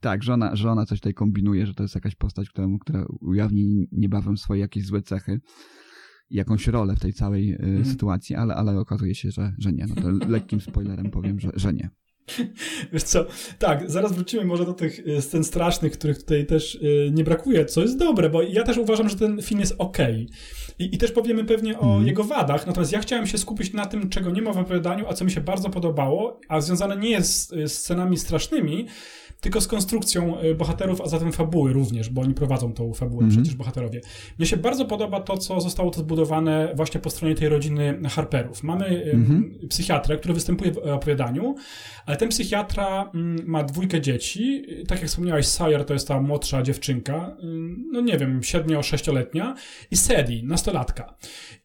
[0.00, 3.06] Tak, że ona, że ona coś tutaj kombinuje, że to jest jakaś postać, która, która
[3.20, 5.40] ujawni niebawem swoje jakieś złe cechy
[6.30, 7.84] jakąś rolę w tej całej mm.
[7.84, 9.86] sytuacji, ale, ale okazuje się, że, że nie.
[9.86, 11.90] No to lekkim spoilerem powiem, że, że nie.
[12.92, 13.26] Wiesz co,
[13.58, 17.64] tak, zaraz wrócimy może do tych y, scen strasznych, których tutaj też y, nie brakuje,
[17.64, 19.98] co jest dobre, bo ja też uważam, że ten film jest ok.
[20.78, 22.06] I, i też powiemy pewnie o mm.
[22.06, 25.12] jego wadach, natomiast ja chciałem się skupić na tym, czego nie ma w opowiadaniu, a
[25.12, 28.86] co mi się bardzo podobało, a związane nie jest z scenami strasznymi,
[29.40, 33.30] tylko z konstrukcją y, bohaterów, a zatem fabuły również, bo oni prowadzą tą fabułę mm
[33.30, 33.36] -hmm.
[33.36, 34.00] przecież bohaterowie.
[34.38, 38.62] Mnie się bardzo podoba to, co zostało to zbudowane właśnie po stronie tej rodziny Harperów.
[38.62, 39.68] Mamy mm -hmm.
[39.68, 41.54] psychiatrę, który występuje w opowiadaniu,
[42.06, 44.64] ale ten psychiatra mm, ma dwójkę dzieci.
[44.88, 47.36] Tak jak wspomniałeś, Sawyer to jest ta młodsza dziewczynka,
[47.92, 49.54] no nie wiem, siedmiu-sześcioletnia
[49.90, 51.14] i Sadie, nastolatka.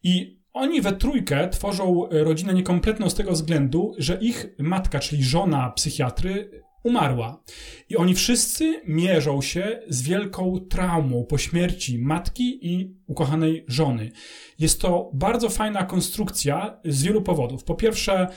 [0.02, 5.70] I oni we trójkę tworzą rodzinę niekompletną z tego względu, że ich matka, czyli żona
[5.70, 7.42] psychiatry, umarła.
[7.88, 14.10] I oni wszyscy mierzą się z wielką traumą po śmierci matki i ukochanej żony.
[14.58, 17.64] Jest to bardzo fajna konstrukcja z wielu powodów.
[17.64, 18.28] Po pierwsze,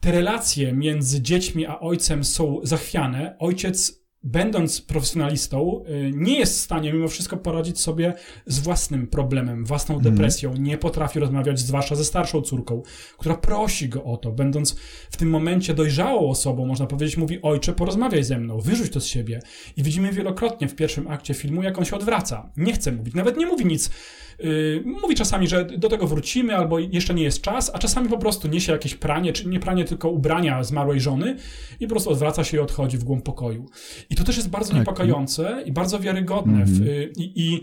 [0.00, 3.36] te relacje między dziećmi a ojcem są zachwiane.
[3.38, 8.14] Ojciec będąc profesjonalistą, y, nie jest w stanie mimo wszystko poradzić sobie
[8.46, 10.14] z własnym problemem, własną mhm.
[10.14, 10.50] depresją.
[10.50, 10.62] Mm.
[10.62, 12.82] Nie potrafi rozmawiać zwłaszcza ze starszą córką,
[13.18, 14.76] która prosi go o to, będąc
[15.10, 19.06] w tym momencie dojrzałą osobą, można powiedzieć, mówi: Ojcze, porozmawiaj ze mną, wyrzuć to z
[19.06, 19.40] siebie.
[19.76, 22.50] I widzimy wielokrotnie w pierwszym akcie filmu, jak on się odwraca.
[22.56, 23.90] Nie chce mówić, nawet nie mówi nic.
[24.38, 28.18] Yy, mówi czasami, że do tego wrócimy, albo jeszcze nie jest czas, a czasami po
[28.18, 31.36] prostu niesie jakieś pranie, czy nie pranie, tylko ubrania zmarłej żony
[31.80, 33.66] i po prostu odwraca się i odchodzi w głąb pokoju.
[34.10, 34.78] I to też jest bardzo tak.
[34.78, 36.52] niepokojące i bardzo wiarygodne.
[36.52, 37.12] Mm w, mhm.
[37.16, 37.62] i, I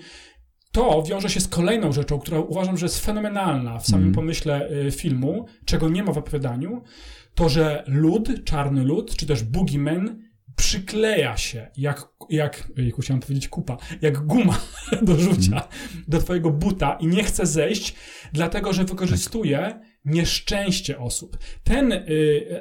[0.71, 4.15] to wiąże się z kolejną rzeczą, która uważam, że jest fenomenalna w samym mm.
[4.15, 6.81] pomyśle y, filmu, czego nie ma w opowiadaniu,
[7.35, 10.22] to, że lud, czarny lud, czy też boogeyman
[10.55, 14.59] przykleja się jak, jak jak chciałem powiedzieć kupa, jak guma
[15.01, 16.03] do rzucia mm.
[16.07, 17.95] do twojego buta i nie chce zejść,
[18.33, 21.37] dlatego że wykorzystuje nieszczęście osób.
[21.63, 22.01] Ten y,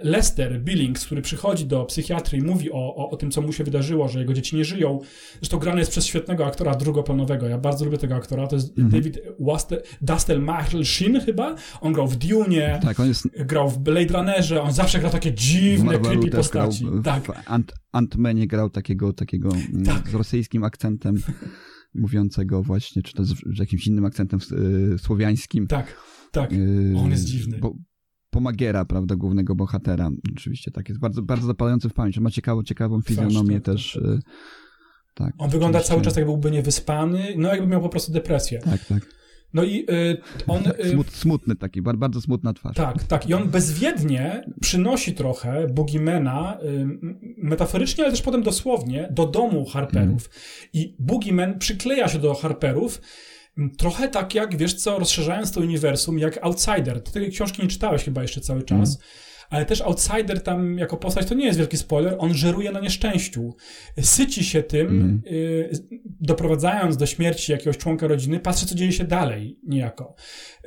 [0.03, 3.65] Lester Billings, który przychodzi do psychiatry i mówi o, o, o, tym, co mu się
[3.65, 5.01] wydarzyło, że jego dzieci nie żyją,
[5.41, 8.91] zresztą grany jest przez świetnego aktora drugoplanowego, ja bardzo lubię tego aktora, to jest mm
[8.91, 8.93] -hmm.
[8.93, 10.43] David Wastel, Dustel
[10.85, 13.29] Shin chyba, on grał w Dune, tak, on jest...
[13.47, 16.85] grał w Blade Runnerze, on zawsze grał takie dziwne, creepy postaci.
[16.85, 17.43] Grał, tak.
[17.47, 20.09] Ant Ant-Manie grał takiego, takiego mm, tak.
[20.09, 21.15] z rosyjskim akcentem
[21.95, 24.41] mówiącego właśnie, czy to z, z jakimś innym akcentem
[24.95, 25.67] y, słowiańskim.
[25.67, 25.97] Tak.
[26.33, 27.59] Tak, yy, on jest dziwny.
[27.59, 27.75] Bo,
[28.31, 30.11] Pomagiera, prawda, głównego bohatera.
[30.37, 32.19] Oczywiście tak, jest bardzo, bardzo zapalający w pamięć.
[32.19, 33.93] On ma ciekawą, ciekawą fizjonomię tak, też.
[33.93, 34.03] Tak,
[35.15, 35.27] tak.
[35.27, 35.35] tak.
[35.39, 38.59] On wygląda cały czas jak byłby niewyspany, no jakby miał po prostu depresję.
[38.59, 39.07] Tak, tak.
[39.55, 40.17] No i y,
[40.47, 40.63] on...
[40.85, 42.77] Y, Smut, smutny taki, bardzo smutna twarz.
[42.77, 43.29] Tak, tak.
[43.29, 46.87] I on bezwiednie przynosi trochę Boogiemana, y,
[47.37, 50.31] metaforycznie, ale też potem dosłownie, do domu Harperów.
[50.31, 50.69] Mm.
[50.73, 53.01] I Boogieman przykleja się do Harperów,
[53.79, 57.03] trochę tak jak, wiesz co, rozszerzając to uniwersum, jak Outsider.
[57.03, 58.89] Ty tej książki nie czytałeś chyba jeszcze cały czas.
[58.89, 62.81] Mm ale też Outsider tam jako postać to nie jest wielki spoiler, on żeruje na
[62.81, 63.55] nieszczęściu.
[64.01, 65.23] Syci się tym, mm.
[65.27, 65.71] y,
[66.05, 70.15] doprowadzając do śmierci jakiegoś członka rodziny, patrzy, co dzieje się dalej niejako.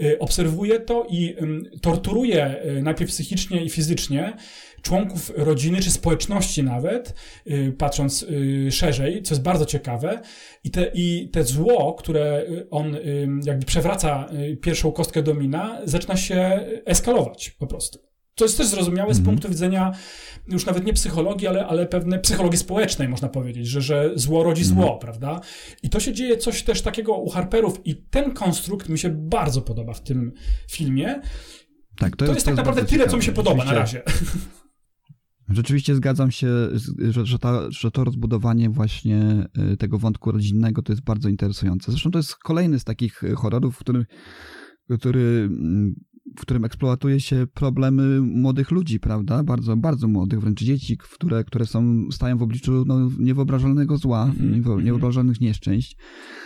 [0.01, 1.35] Y, obserwuje to i
[1.75, 4.33] y, torturuje najpierw psychicznie i fizycznie
[4.85, 7.13] członków rodziny, czy społeczności nawet,
[7.47, 10.21] y, patrząc y, szerzej, co jest bardzo ciekawe.
[10.63, 12.97] I te, I te zło, które on
[13.45, 14.29] jakby przewraca
[14.61, 17.99] pierwszą kostkę domina, zaczyna się eskalować po prostu.
[18.35, 19.35] To jest też zrozumiałe z mhm.
[19.35, 19.91] punktu widzenia
[20.47, 24.63] już nawet nie psychologii, ale, ale pewnej psychologii społecznej, można powiedzieć, że, że zło rodzi
[24.63, 24.99] zło, mhm.
[24.99, 25.41] prawda?
[25.83, 29.61] I to się dzieje coś też takiego u Harperów i ten konstrukt mi się bardzo
[29.61, 30.31] podoba w tym
[30.71, 31.21] filmie.
[31.97, 33.11] Tak, to, to jest, jest tak naprawdę tyle, ciekawe.
[33.11, 34.01] co mi się podoba na razie.
[35.49, 36.47] Rzeczywiście zgadzam się,
[37.09, 41.91] że, że, ta, że to rozbudowanie właśnie y, tego wątku rodzinnego to jest bardzo interesujące.
[41.91, 44.05] Zresztą to jest kolejny z takich horrorów, w którym
[44.99, 45.95] który mm,
[46.37, 49.43] w którym eksploatuje się problemy młodych ludzi, prawda?
[49.43, 54.83] Bardzo, bardzo młodych, wręcz dzieci, które, które są, stają w obliczu no, niewyobrażalnego zła, mm-hmm.
[54.83, 55.97] niewyobrażalnych nieszczęść.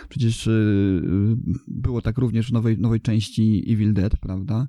[0.08, 1.36] Przecież y,
[1.68, 4.68] było tak również w nowej, nowej części Evil Dead, prawda?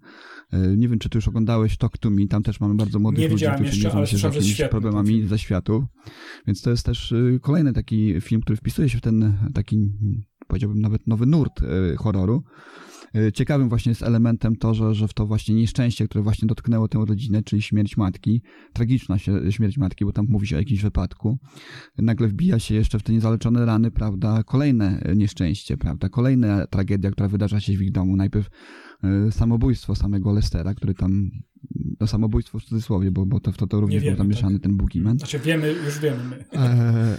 [0.53, 3.19] Y, nie wiem, czy ty już oglądałeś Talk to Me, tam też mamy bardzo młodych
[3.19, 5.87] nie ludzi, którzy mierzą się z jakimiś problemami ze światu.
[6.47, 9.77] Więc to jest też y, kolejny taki film, który wpisuje się w ten taki,
[10.47, 12.43] powiedziałbym nawet nowy nurt y, horroru.
[13.15, 16.87] Y, ciekawym właśnie jest elementem to, że, że w to właśnie nieszczęście, które właśnie dotknęło
[16.87, 18.41] tę rodzinę, czyli śmierć matki,
[18.73, 19.17] tragiczna
[19.49, 21.39] śmierć matki, bo tam mówi się o jakimś wypadku,
[21.97, 27.27] nagle wbija się jeszcze w te niezaleczone rany, prawda, kolejne nieszczęście, prawda, kolejna tragedia, która
[27.27, 28.15] wydarza się w ich domu.
[28.15, 28.49] Najpierw
[29.27, 31.31] y, samobójstwo samego Lestera, który tam
[31.99, 34.63] no samobójstwo w cudzysłowie, bo, bo to, to, to również wiemy, był zamieszany tak.
[34.63, 35.17] ten Boogeyman.
[35.17, 36.45] Znaczy wiemy, już wiemy my.
[36.53, 37.17] E,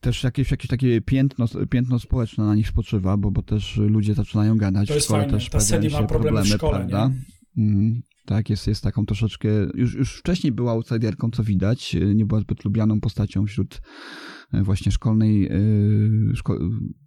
[0.00, 4.56] też jakieś, jakieś takie piętno, piętno społeczne na nich spoczywa, bo, bo też ludzie zaczynają
[4.56, 4.88] gadać.
[4.88, 5.38] To jest w szkole fajne.
[5.38, 7.10] też Ta Sadie ma problemy, w szkole, prawda?
[7.56, 12.40] Mm, tak, jest, jest taką troszeczkę, już, już wcześniej była outsiderką, co widać, nie była
[12.40, 13.80] zbyt lubianą postacią wśród
[14.52, 15.50] e, właśnie szkolnej, e,
[16.34, 16.58] szko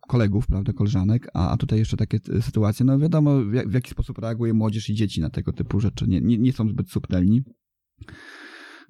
[0.08, 4.18] kolegów, prawda, koleżanek, a, a tutaj jeszcze takie sytuacje, no wiadomo w, w jaki sposób
[4.18, 7.44] reaguje młodzież i dzieci na tego typu rzeczy, nie, nie, nie są zbyt subtelni.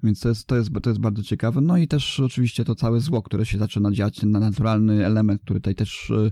[0.02, 1.60] Więc to jest, to, jest, to jest bardzo ciekawe.
[1.60, 5.60] No i też oczywiście to całe zło, które się zaczyna dziać, ten naturalny element, który
[5.60, 6.30] tutaj też, e,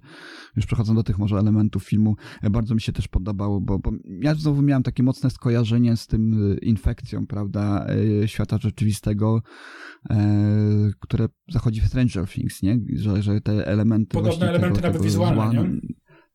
[0.57, 3.93] już przechodząc do tych może elementów filmu, e, bardzo mi się też podobało, bo, bo
[4.21, 7.87] ja znowu miałem takie mocne skojarzenie z tym e, infekcją, prawda,
[8.27, 9.43] świata rzeczywistego,
[11.01, 12.79] które zachodzi w Stranger Things, nie?
[12.93, 15.81] Że, że te elementy Podobne elementy tego, nawet tego wizualne, zła, nie?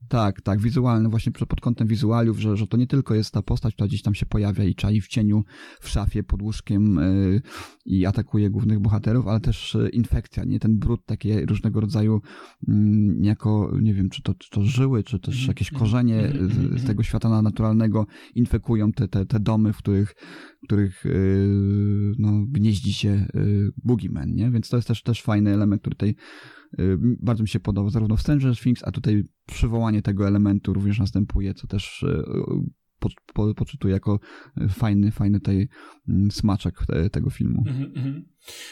[0.09, 3.73] Tak, tak, wizualne, właśnie pod kątem wizualiów, że, że to nie tylko jest ta postać,
[3.73, 5.43] która gdzieś tam się pojawia i czai w cieniu,
[5.79, 7.41] w szafie, pod łóżkiem yy,
[7.85, 10.59] i atakuje głównych bohaterów, ale też yy, infekcja, nie?
[10.59, 12.21] Ten brud, takie różnego rodzaju
[12.67, 12.75] yy,
[13.17, 16.77] niejako, nie wiem, czy to, czy to żyły, czy też mhm, jakieś mhm, korzenie mhm,
[16.77, 18.05] z, z tego świata naturalnego
[18.35, 20.15] infekują te, te, te domy, w których,
[20.63, 24.51] w których yy, no, gnieździ się yy, Boogeyman, nie?
[24.51, 26.15] Więc to jest też, też fajny element, który Y,
[27.19, 31.53] bardzo mi się podoba zarówno w Stranger Things, a tutaj przywołanie tego elementu również następuje,
[31.53, 32.23] co też y,
[32.99, 34.19] po, po, poczytuję jako
[34.69, 35.69] fajny, fajny tej
[36.09, 36.75] mm, smaczek
[37.11, 37.63] tego filmu.
[37.67, 38.21] Mm -hmm.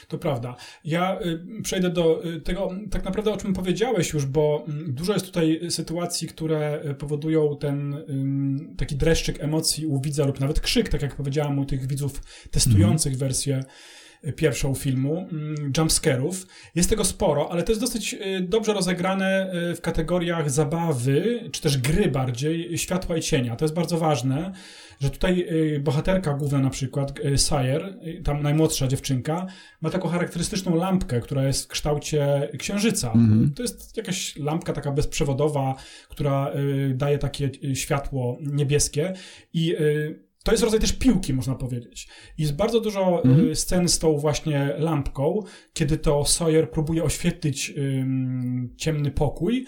[0.07, 0.55] To prawda.
[0.83, 5.25] Ja y, przejdę do tego, tak naprawdę o czym powiedziałeś już, bo mm, dużo jest
[5.25, 7.95] tutaj sytuacji, które powodują ten
[8.77, 13.13] taki dreszczyk emocji u widza lub nawet krzyk, tak jak powiedziałam u tych widzów testujących
[13.13, 13.19] mm -hmm.
[13.19, 13.63] wersję
[14.35, 16.47] pierwszą filmu, mm, jumpscarów.
[16.75, 21.61] Jest tego sporo, ale to jest dosyć y, dobrze rozegrane y, w kategoriach zabawy, czy
[21.61, 23.55] też gry bardziej, światła i cienia.
[23.55, 24.51] To jest bardzo ważne,
[24.99, 29.45] że tutaj y, bohaterka główna na przykład, Sire, tam najmłodsza dziewczynka,
[29.81, 33.11] ma taką charakterystyczną lampkę, która jest w kształcie księżyca.
[33.11, 33.55] Mm -hmm.
[33.55, 35.75] To jest jakaś lampka taka bezprzewodowa,
[36.09, 36.51] która
[36.93, 39.13] daje takie światło niebieskie
[39.53, 39.75] i
[40.45, 42.07] to jest rodzaj też piłki, można powiedzieć.
[42.37, 43.55] Jest bardzo dużo mm.
[43.55, 47.73] scen z tą właśnie lampką, kiedy to Sawyer próbuje oświetlić
[48.77, 49.65] ciemny pokój,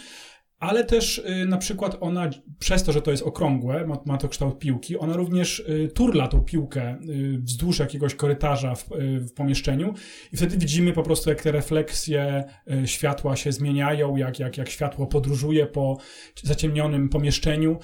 [0.59, 4.29] ale też y, na przykład ona, przez to, że to jest okrągłe, ma, ma to
[4.29, 8.89] kształt piłki, ona również y, turla tą piłkę y, wzdłuż jakiegoś korytarza w,
[9.19, 9.93] w, pomieszczeniu
[10.33, 12.43] i wtedy widzimy po prostu, jak te refleksje
[12.85, 15.97] światła się zmieniają, jak, jak, jak światło podróżuje po
[16.43, 17.79] zaciemnionym pomieszczeniu.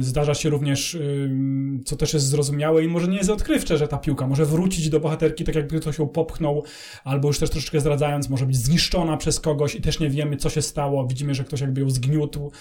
[0.00, 0.98] Zdarza się również,
[1.84, 5.00] co też jest zrozumiałe i może nie jest odkrywcze, że ta piłka może wrócić do
[5.00, 6.64] bohaterki, tak jakby ktoś ją popchnął,
[7.04, 10.50] albo już też troszeczkę zdradzając, może być zniszczona przez kogoś i też nie wiemy, co
[10.50, 11.06] się stało.
[11.06, 12.52] Widzimy, że ktoś jakby ją zginął zgniótł.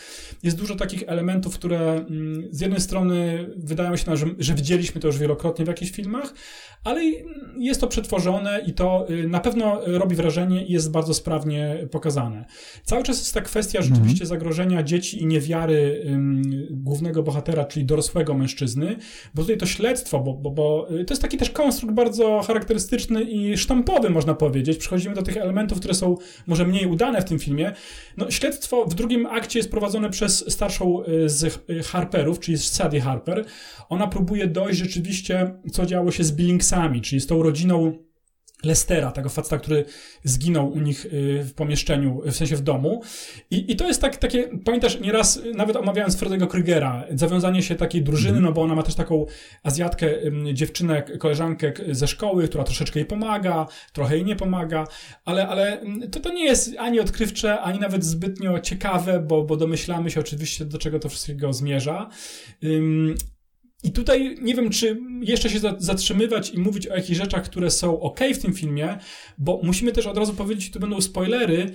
[0.44, 5.02] Jest dużo takich elementów, które mm, z jednej strony wydają się nam, że, że widzieliśmy
[5.02, 6.34] to już wielokrotnie w jakichś filmach,
[6.84, 7.02] ale
[7.58, 12.46] jest to przetworzone i to y, na pewno robi wrażenie i jest bardzo sprawnie pokazane.
[12.84, 13.96] Cały czas jest ta kwestia mhm.
[13.96, 16.06] rzeczywiście zagrożenia dzieci i niewiary
[16.72, 18.98] głównego bohatera, czyli dorosłego mężczyzny,
[19.34, 23.24] bo tutaj to śledztwo, bo, bo, bo y, to jest taki też konstrukt bardzo charakterystyczny
[23.24, 24.78] i sztampowy, można powiedzieć.
[24.78, 27.72] Przechodzimy do tych elementów, które są może mniej udane w tym filmie.
[28.18, 33.46] No, śledztwo w drugim akcie jest prowadzone przez starszą y, z Harperów, czyli Sadie Harper.
[33.90, 37.98] Ona próbuje dojść rzeczywiście, co działo się z Billingsami, czyli z tą rodziną
[38.64, 39.86] Lestera, tego faceta, który
[40.24, 43.02] zginął u nich y, w pomieszczeniu, w sensie w domu.
[43.52, 48.02] I, i to jest tak, takie, pamiętasz, nieraz nawet omawiając Fredego Krygera, zawiązanie się takiej
[48.02, 48.44] drużyny, mm.
[48.44, 49.26] no bo ona ma też taką
[49.64, 50.08] Azjatkę,
[50.54, 54.88] dziewczynę, koleżankę ze szkoły, która troszeczkę jej pomaga, trochę jej nie pomaga,
[55.26, 60.12] ale, ale to, to nie jest ani odkrywcze, ani nawet zbytnio ciekawe, bo, bo domyślamy
[60.12, 62.10] się oczywiście, do czego to wszystkiego zmierza.
[63.84, 68.00] I tutaj nie wiem, czy jeszcze się zatrzymywać i mówić o jakichś rzeczach, które są
[68.00, 68.98] ok w tym filmie,
[69.38, 71.72] bo musimy też od razu powiedzieć, tu będą spoilery,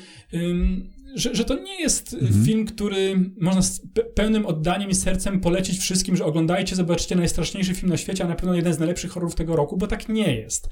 [1.15, 2.45] że, że to nie jest mhm.
[2.45, 3.81] film, który można z
[4.15, 8.35] pełnym oddaniem i sercem polecić wszystkim, że oglądajcie, zobaczycie najstraszniejszy film na świecie, a na
[8.35, 10.69] pewno jeden z najlepszych horrorów tego roku, bo tak nie jest.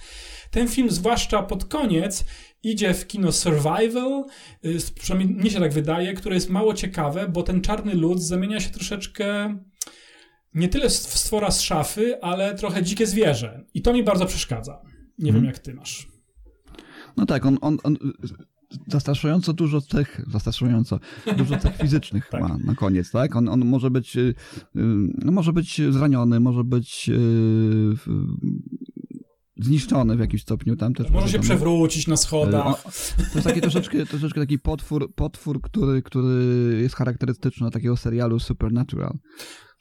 [0.51, 2.25] Ten film, zwłaszcza pod koniec,
[2.63, 4.25] idzie w kino survival,
[4.65, 8.61] y, przynajmniej mnie się tak wydaje, które jest mało ciekawe, bo ten czarny lud zamienia
[8.61, 9.57] się troszeczkę
[10.55, 13.65] nie tyle stwora z szafy, ale trochę dzikie zwierzę.
[13.75, 14.73] I to mi bardzo przeszkadza.
[15.19, 15.35] Nie hmm.
[15.35, 15.45] wiem, mhm.
[15.45, 16.09] jak ty masz.
[17.17, 17.97] No tak, on, on, on
[18.87, 20.99] zastraszająco dużo cech, zastraszająco
[21.37, 22.41] dużo cech fizycznych tak.
[22.41, 23.37] ma na koniec, tak?
[23.37, 24.81] On, on może być, y, y,
[25.25, 27.95] no może być zraniony, może być y,
[29.57, 31.11] zniszczony w jakimś stopniu tam też.
[31.11, 32.83] Może się przewrócić na schodach.
[33.17, 39.19] To jest taki troszeczkę, troszeczkę taki potwór, potwór który, który jest charakterystyczny takiego serialu Supernatural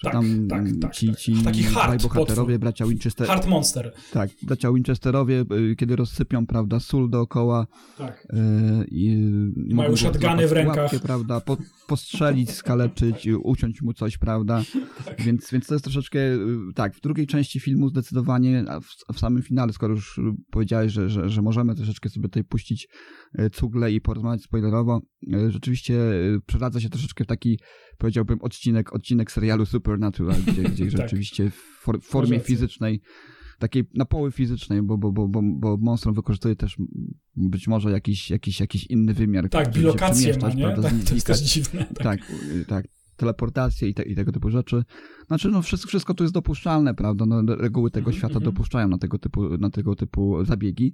[0.02, 1.18] tak, tam tak, tak, ci, tak.
[1.18, 2.60] ci Taki hard bohaterowie, potwór.
[2.60, 3.28] bracia Winchester...
[3.28, 3.94] Hard monster.
[4.14, 8.28] Tak, bracia Winchesterowie, y, kiedy rozsypią, prawda, sól dookoła tak.
[8.34, 9.18] y, i
[9.74, 10.78] mają shotguny w rękach.
[10.78, 14.64] Łapkę, prawda, po, postrzelić, skaleczyć, uciąć mu coś, prawda,
[15.06, 15.22] tak.
[15.22, 16.40] więc, więc to jest troszeczkę, y,
[16.76, 20.20] tak, w drugiej części filmu zdecydowanie, a w, w samym finale, skoro już
[20.52, 22.88] powiedziałeś, że, że, że możemy troszeczkę sobie tutaj puścić
[23.54, 25.02] cugle i porozmawiać spoilerowo,
[25.50, 25.96] rzeczywiście
[26.46, 27.60] przeradza się troszeczkę w taki
[27.98, 30.92] powiedziałbym, odcinek, odcinek serialu Supernatural, gdzie, gdzie tak.
[30.92, 33.02] rzeczywiście w, for, formie fizycznej
[33.60, 36.78] takiej na poły fizycznej, bo, bo, bo, bo, bo Monstrum wykorzystuje też
[37.36, 39.50] być może jakiś, jakiś, jakiś inny wymiar.
[39.50, 40.64] Tak, bilokację ma, nie?
[40.64, 41.86] Prawda, tak, to jest też dziwne.
[41.86, 42.20] Tak, tak,
[42.68, 44.84] tak teleportację i, te, i tego typu rzeczy.
[45.28, 47.26] Znaczy, no wszystko, wszystko tu jest dopuszczalne, prawda?
[47.26, 48.18] No, reguły tego mm -hmm.
[48.18, 48.54] świata mhm.
[48.54, 50.94] dopuszczają na tego, typu, na tego typu zabiegi.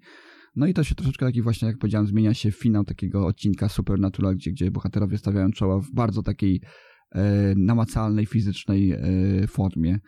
[0.55, 4.35] No i to się troszeczkę taki właśnie, jak powiedziałem, zmienia się finał takiego odcinka Supernatural,
[4.35, 6.61] gdzie, gdzie bohaterowie stawiają czoła w bardzo takiej
[7.56, 10.00] namacalnej, fizycznej e, formie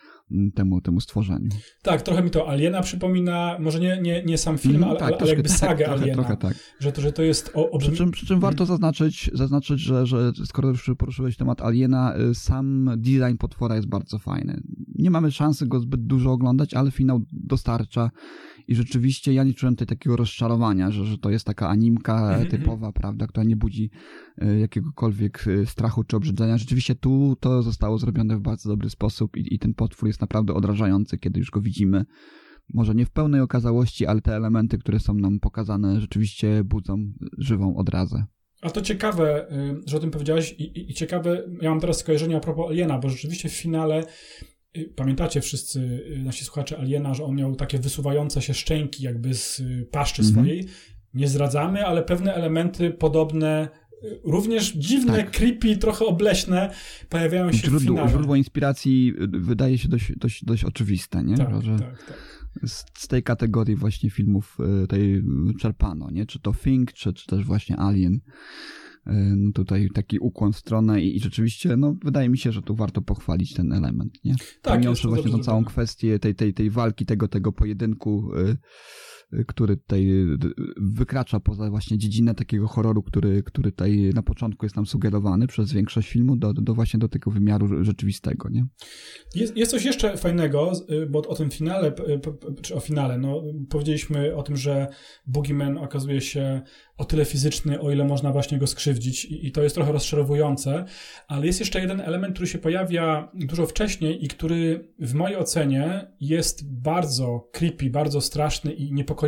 [0.55, 1.49] temu, temu stworzeniu.
[1.81, 5.07] Tak, trochę mi to Aliena przypomina, może nie, nie, nie sam film, mm, ale, tak,
[5.07, 6.13] ale, troszkę, jakby tak, sagę trochę, Aliena.
[6.13, 6.53] Trochę tak.
[6.79, 7.51] Że to, że to jest...
[7.53, 12.15] O, przy, czym, przy czym warto zaznaczyć, zaznaczyć że, że skoro już poruszyłeś temat Aliena,
[12.17, 14.61] y, sam design potwora jest bardzo fajny.
[14.95, 18.11] Nie mamy szansy go zbyt dużo oglądać, ale finał dostarcza
[18.67, 22.47] i rzeczywiście ja nie czułem tutaj takiego rozczarowania, że, że to jest taka animka mhm,
[22.49, 22.93] typowa, mhm.
[22.93, 23.89] prawda, która nie budzi
[24.43, 26.57] y, jakiegokolwiek y, strachu czy obrzydzenia.
[26.57, 30.53] Rzeczywiście tu to zostało zrobione w bardzo dobry sposób i, i ten potwór jest naprawdę
[30.53, 32.05] odrażający, kiedy już go widzimy.
[32.73, 36.97] Może nie w pełnej okazałości, ale te elementy, które są nam pokazane, rzeczywiście budzą
[37.37, 38.25] żywą odrazę.
[38.61, 41.97] A to ciekawe, y, że o tym powiedziałeś i, i, i ciekawe, ja mam teraz
[41.97, 44.05] skojarzenie a propos Aliena, bo rzeczywiście w finale
[44.95, 45.79] Pamiętacie wszyscy
[46.17, 50.31] y, nasi słuchacze Aliena, że on miał takie wysuwające się szczęki jakby z paszczy mm
[50.31, 50.35] -hmm.
[50.35, 50.65] swojej.
[51.13, 53.69] Nie zdradzamy, ale pewne elementy podobne
[54.23, 55.31] również dziwne, tak.
[55.31, 56.69] creepy, trochę obleśne
[57.09, 58.09] pojawiają się źródło, w finale.
[58.09, 61.37] Źródło inspiracji wydaje się dość, dość, dość oczywiste, nie?
[61.37, 62.17] Tak, że tak, tak.
[62.65, 64.57] Z, tej kategorii właśnie filmów
[64.89, 65.23] tej
[65.59, 66.25] czerpano, nie?
[66.25, 68.19] Czy to Think, czy, czy też właśnie Alien.
[69.07, 72.61] E, no tutaj taki ukłon w stronę i, i, rzeczywiście, no wydaje mi się, że
[72.61, 74.35] tu warto pochwalić ten element, nie?
[74.61, 78.57] Tak, Pomimo, właśnie tą całą kwestię tej, tej, tej walki, tego, tego pojedynku y,
[79.47, 80.07] który tutaj
[80.77, 85.73] wykracza poza właśnie dziedzinę takiego horroru, który, który tutaj na początku jest nam sugerowany przez
[85.73, 88.65] większość filmu do, do właśnie do tego wymiaru rzeczywistego, nie?
[89.35, 90.71] Jest, jest coś jeszcze fajnego,
[91.09, 91.93] bo o tym finale,
[92.61, 94.87] czy o finale, no powiedzieliśmy o tym, że
[95.27, 96.61] Boogeyman okazuje się
[96.97, 100.85] o tyle fizyczny, o ile można właśnie go skrzywdzić i, i to jest trochę rozczarowujące,
[101.27, 106.07] ale jest jeszcze jeden element, który się pojawia dużo wcześniej i który w mojej ocenie
[106.19, 109.22] jest bardzo creepy, bardzo straszny i niepokojący,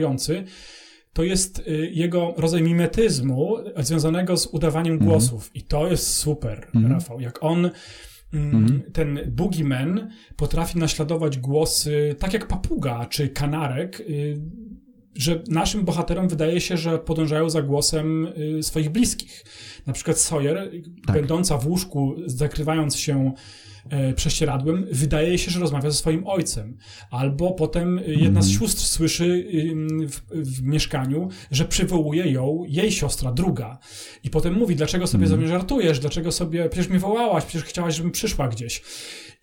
[1.13, 5.11] to jest y, jego rodzaj mimetyzmu związanego z udawaniem mhm.
[5.11, 5.51] głosów.
[5.53, 6.93] I to jest super, mhm.
[6.93, 7.19] Rafał.
[7.19, 7.69] Jak on
[8.33, 8.91] mm, Mhm.
[8.93, 14.41] ten boogeyman potrafi naśladować głosy, tak jak papuga czy kanarek, y,
[15.15, 18.27] że naszym bohaterom wydaje się, że podążają za głosem
[18.59, 19.45] y, swoich bliskich.
[19.85, 20.71] Na przykład Sawyer,
[21.05, 21.15] tak.
[21.15, 23.33] będąca w łóżku, zakrywając się
[24.15, 26.77] prześcieradłem, wydaje się, że rozmawia ze swoim ojcem.
[27.11, 28.59] Albo potem jedna z mhm.
[28.59, 29.47] sióstr słyszy
[30.07, 33.79] w, w, mieszkaniu, że przywołuje ją jej siostra, druga.
[34.23, 37.95] I potem mówi, dlaczego sobie ze mnie żartujesz, dlaczego sobie, przecież mnie wołałaś, przecież chciałaś,
[37.95, 38.81] żebym przyszła gdzieś.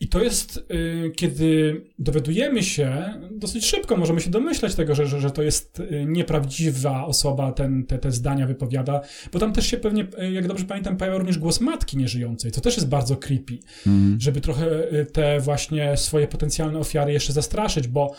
[0.03, 5.21] I to jest, y, kiedy dowiadujemy się, dosyć szybko możemy się domyślać tego, że, że,
[5.21, 9.01] że to jest y, nieprawdziwa osoba, ten, te, te zdania wypowiada,
[9.33, 12.61] bo tam też się pewnie, y, jak dobrze pamiętam, pojawia również głos matki nieżyjącej, co
[12.61, 14.21] też jest bardzo creepy, mm.
[14.21, 14.67] żeby trochę
[15.13, 18.15] te właśnie swoje potencjalne ofiary jeszcze zastraszyć, bo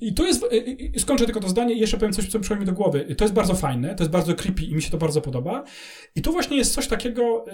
[0.00, 0.44] i to jest,
[0.98, 3.14] skończę tylko to zdanie i jeszcze powiem coś, co przychodzi mi do głowy.
[3.18, 5.64] To jest bardzo fajne, to jest bardzo creepy i mi się to bardzo podoba.
[6.16, 7.44] I tu właśnie jest coś takiego,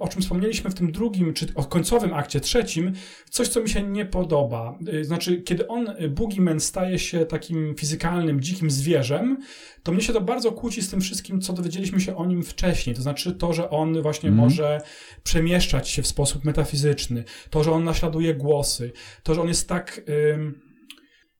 [0.00, 2.92] o czym wspomnieliśmy w tym drugim, czy o końcowym akcie, trzecim,
[3.30, 4.78] coś, co mi się nie podoba.
[4.94, 9.38] Y, znaczy, kiedy on, y, Boogeyman, staje się takim fizykalnym, dzikim zwierzem,
[9.82, 12.96] to mnie się to bardzo kłóci z tym wszystkim, co dowiedzieliśmy się o nim wcześniej.
[12.96, 14.40] To znaczy to, że on właśnie mm.
[14.40, 14.80] może
[15.22, 20.00] przemieszczać się w sposób metafizyczny, to, że on naśladuje głosy, to, że on jest tak...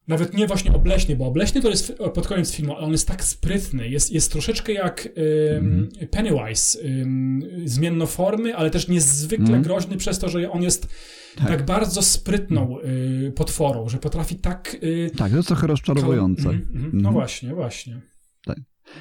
[0.09, 3.25] nawet nie właśnie obleśny, bo obleśny to jest pod koniec filmu, ale on jest tak
[3.25, 5.09] sprytny, jest, jest troszeczkę jak
[5.57, 5.89] mm.
[6.11, 6.79] Pennywise,
[7.65, 9.63] zmienno formy, ale też niezwykle mm.
[9.63, 10.89] groźny przez to, że on jest
[11.37, 14.77] tak, tak bardzo sprytną y, potworą, że potrafi tak...
[14.83, 16.49] Y, tak, to jest trochę rozczarowujące.
[16.49, 17.13] Mm, mm, no mm.
[17.13, 18.01] właśnie, właśnie.
[18.45, 18.59] Tak.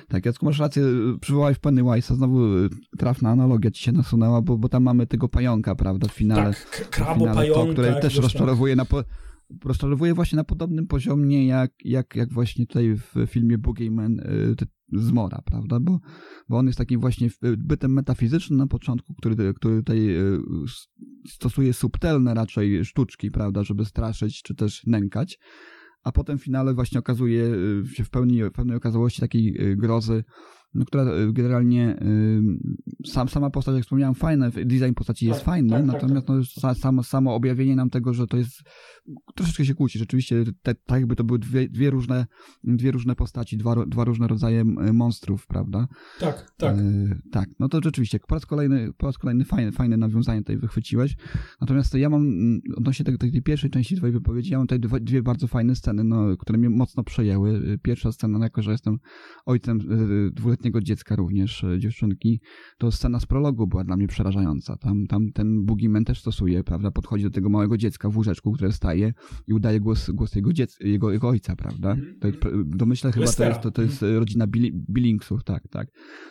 [0.08, 0.84] Tak, Jacku, masz rację,
[1.22, 5.76] przywołałeś Pennywise'a, znowu y, trafna analogia ci się nasunęła, bo, bo tam mamy tego pająka,
[5.76, 6.44] prawda, w finale.
[6.44, 7.66] Tak, krabo pająka.
[7.66, 9.04] To, które też rozczarowuje na, po,
[9.66, 14.18] rozczarowuje właśnie na podobnym poziomie, jak, jak, jak właśnie tutaj w filmie Boogeyman
[14.94, 16.00] Zmora, prawda, bo,
[16.50, 20.16] bo on jest takim właśnie bytem metafizycznym na początku, który, który tutaj
[21.28, 25.40] stosuje subtelne raczej sztuczki, prawda, żeby straszyć czy też nękać,
[26.04, 29.76] a potem w finale właśnie okazuje y, się w pełni, w pełnej okazałości takiej y,
[29.76, 30.24] grozy,
[30.74, 32.00] no, która y, generalnie
[33.06, 36.64] sam, sama postać, jak wspomniałem, fajna, design postaci jest tak, fajny, tak, tak natomiast tak,
[36.64, 38.64] no, samo, samo objawienie nam tego, że to jest
[39.36, 40.00] troszeczkę się kłóci.
[40.00, 42.26] Rzeczywiście, tak jakby to były dwie, dwie, różne,
[42.64, 45.88] dwie różne postaci, dwa, dwa różne rodzaje monstrów, prawda?
[46.20, 46.76] Tak, tak.
[46.76, 46.82] E,
[47.32, 51.16] tak, no to rzeczywiście, po raz kolejny, po raz kolejny fajne, fajne nawiązanie tutaj wychwyciłeś.
[51.62, 55.00] Natomiast ja mam, mm, odnośnie tej, tej pierwszej części twojej wypowiedzi, ja mam tutaj dwie,
[55.00, 57.80] dwie bardzo fajne sceny, no, które mnie mocno przejęły.
[57.84, 58.98] Pierwsza scena, no, jako że jestem
[59.46, 62.42] ojcem e, dwuletniego dziecka również, e, dziewczynki,
[62.78, 64.78] to scena z prologu była dla mnie przerażająca.
[64.78, 68.72] Tam, tam ten Boogeyman też stosuje, prawda, podchodzi do tego małego dziecka w łóżeczku, które
[68.72, 68.91] staje
[69.48, 71.92] i udaje głos, głos jego, dziec, jego, jego ojca, prawda?
[71.92, 72.20] Mhm.
[72.20, 74.48] To jest, domyślę chyba to jest, to, to jest rodzina
[74.90, 75.88] Billingsów, tak, tak.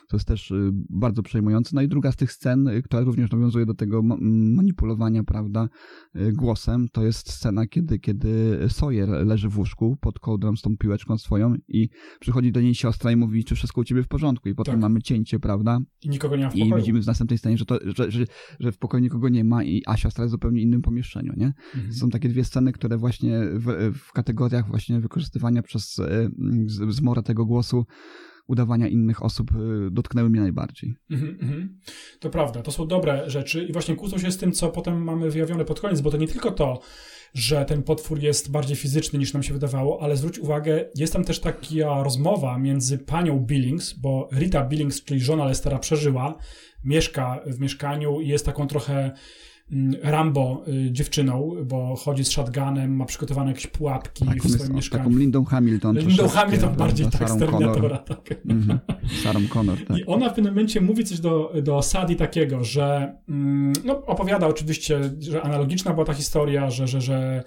[0.08, 1.70] To jest też y, bardzo przejmujące.
[1.74, 4.02] No i druga z tych scen, y, która również nawiązuje do tego
[4.52, 5.68] manipulowania, prawda,
[6.16, 10.76] y, głosem, to jest scena, kiedy, kiedy Sawyer leży w łóżku pod kołdrą z tą
[10.76, 11.88] piłeczką swoją i
[12.20, 14.80] przychodzi do niej siostra i mówi, czy wszystko u ciebie w porządku i potem tak.
[14.80, 15.80] mamy cięcie, prawda?
[16.02, 16.74] I nikogo nie ma w pokoju.
[16.74, 18.24] I widzimy w następnej scenie, że, to, że, że,
[18.60, 21.52] że w pokoju nikogo nie ma, i, a siostra jest w zupełnie innym pomieszczeniu, nie?
[21.74, 21.92] Mhm.
[21.92, 26.30] Są takie dwie sceny, które właśnie w, w kategoriach właśnie wykorzystywania przez e,
[26.88, 27.86] zmorę tego głosu
[28.46, 30.94] udawania innych osób e, dotknęły mnie najbardziej.
[31.10, 31.68] Mm -hmm.
[32.20, 35.30] To prawda, to są dobre rzeczy i właśnie kłócą się z tym, co potem mamy
[35.30, 36.80] wyjawione pod koniec, bo to nie tylko to,
[37.34, 41.24] że ten potwór jest bardziej fizyczny niż nam się wydawało, ale zwróć uwagę, jest tam
[41.24, 46.38] też taka rozmowa między panią Billings, bo Rita Billings, czyli żona Lestera, przeżyła,
[46.84, 49.12] mieszka w mieszkaniu i jest taką trochę
[50.02, 55.04] Rambo y, dziewczyną, bo chodzi z shotgunem, ma przygotowane jakieś pułapki tak, w swoim mieszkaniu.
[55.04, 55.98] Taką Lindą Hamilton.
[55.98, 57.98] Lindą Hamilton bardziej tak, z Terminatora.
[57.98, 58.34] Tak.
[58.44, 58.78] Mm -hmm.
[59.22, 59.98] Sarą Connor, tak.
[59.98, 64.46] I ona w pewnym momencie mówi coś do, do Sadi takiego, że mm, no, opowiada
[64.46, 67.44] oczywiście, że analogiczna była ta historia, że, że, że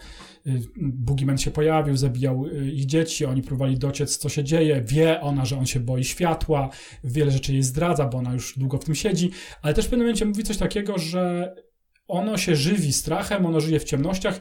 [0.48, 5.22] y, Boogeyman się pojawił, zabijał y, ich dzieci, oni próbowali dociec, co się dzieje, wie
[5.22, 6.70] ona, że on się boi światła,
[7.04, 10.06] wiele rzeczy jej zdradza, bo ona już długo w tym siedzi, ale też w pewnym
[10.06, 11.54] momencie mówi coś takiego, że
[12.08, 14.40] ono się żywi strachem, ono żyje w ciemnościach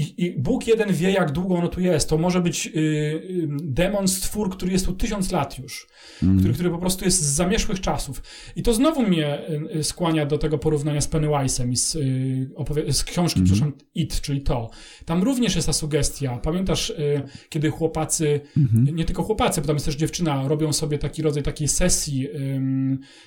[0.00, 2.08] i, I, Bóg jeden wie, jak długo ono tu jest.
[2.08, 5.86] To może być y, y, demon, stwór, który jest tu tysiąc lat już,
[6.22, 6.38] mm.
[6.38, 8.22] który, który po prostu jest z zamieszłych czasów.
[8.56, 12.92] I to znowu mnie y, y skłania do tego porównania z Pennywise'em i z, y,
[12.92, 13.46] z książki, mm.
[13.46, 14.70] przepraszam, It, czyli to.
[15.04, 16.38] Tam również jest ta sugestia.
[16.38, 18.92] Pamiętasz, y, kiedy chłopacy, mm-hmm.
[18.92, 22.28] nie tylko chłopacy, bo tam jest też dziewczyna, robią sobie taki rodzaj takiej sesji,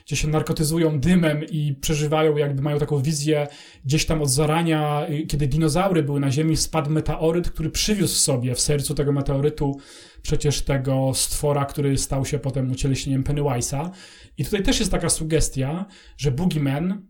[0.05, 3.47] gdzie się narkotyzują dymem i przeżywają, jakby mają taką wizję
[3.85, 8.59] gdzieś tam od zarania, kiedy dinozaury były na Ziemi, spadł meteoryt, który przywiózł sobie w
[8.59, 9.79] sercu tego meteorytu
[10.21, 13.89] przecież tego stwora, który stał się potem ucieleśnieniem Pennywise'a.
[14.37, 15.85] I tutaj też jest taka sugestia,
[16.17, 17.07] że Boogeyman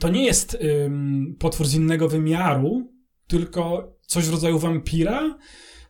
[0.00, 2.92] to nie jest ym, potwór z innego wymiaru,
[3.26, 5.38] tylko coś w rodzaju wampira,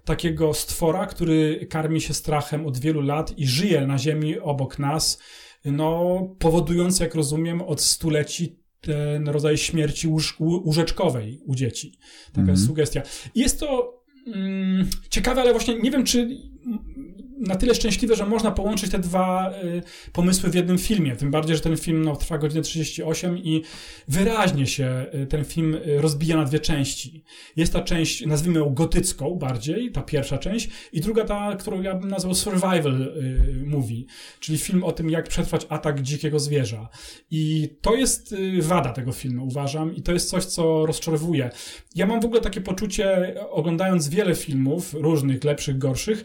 [0.04, 5.18] takiego stwora, który karmi się strachem od wielu lat i żyje na ziemi obok nas,
[5.64, 11.98] no, powodując, jak rozumiem, od stuleci ten rodzaj śmierci łóż, łóżeczkowej u dzieci.
[12.26, 12.50] Taka mm -hmm.
[12.50, 13.02] jest sugestia.
[13.34, 16.28] Jest to mm, ciekawe, ale właśnie nie wiem, czy
[17.38, 19.82] na tyle szczęśliwe, że można połączyć te dwa y,
[20.12, 21.16] pomysły w jednym filmie.
[21.16, 23.62] Tym bardziej, że ten film no, trwa godzinę 38 i
[24.08, 27.24] wyraźnie się y, ten film y, rozbija na dwie części.
[27.56, 31.94] Jest ta część, nazwijmy ją gotycką bardziej, ta pierwsza część, i druga ta, którą ja
[31.94, 34.04] bym nazwał survival y, movie,
[34.40, 36.88] czyli film o tym, jak przetrwać atak dzikiego zwierza.
[37.30, 41.50] I to jest y, wada tego filmu, uważam, i to jest coś, co rozczarowuje.
[41.94, 46.24] Ja mam w ogóle takie poczucie, oglądając wiele filmów, różnych, lepszych, gorszych,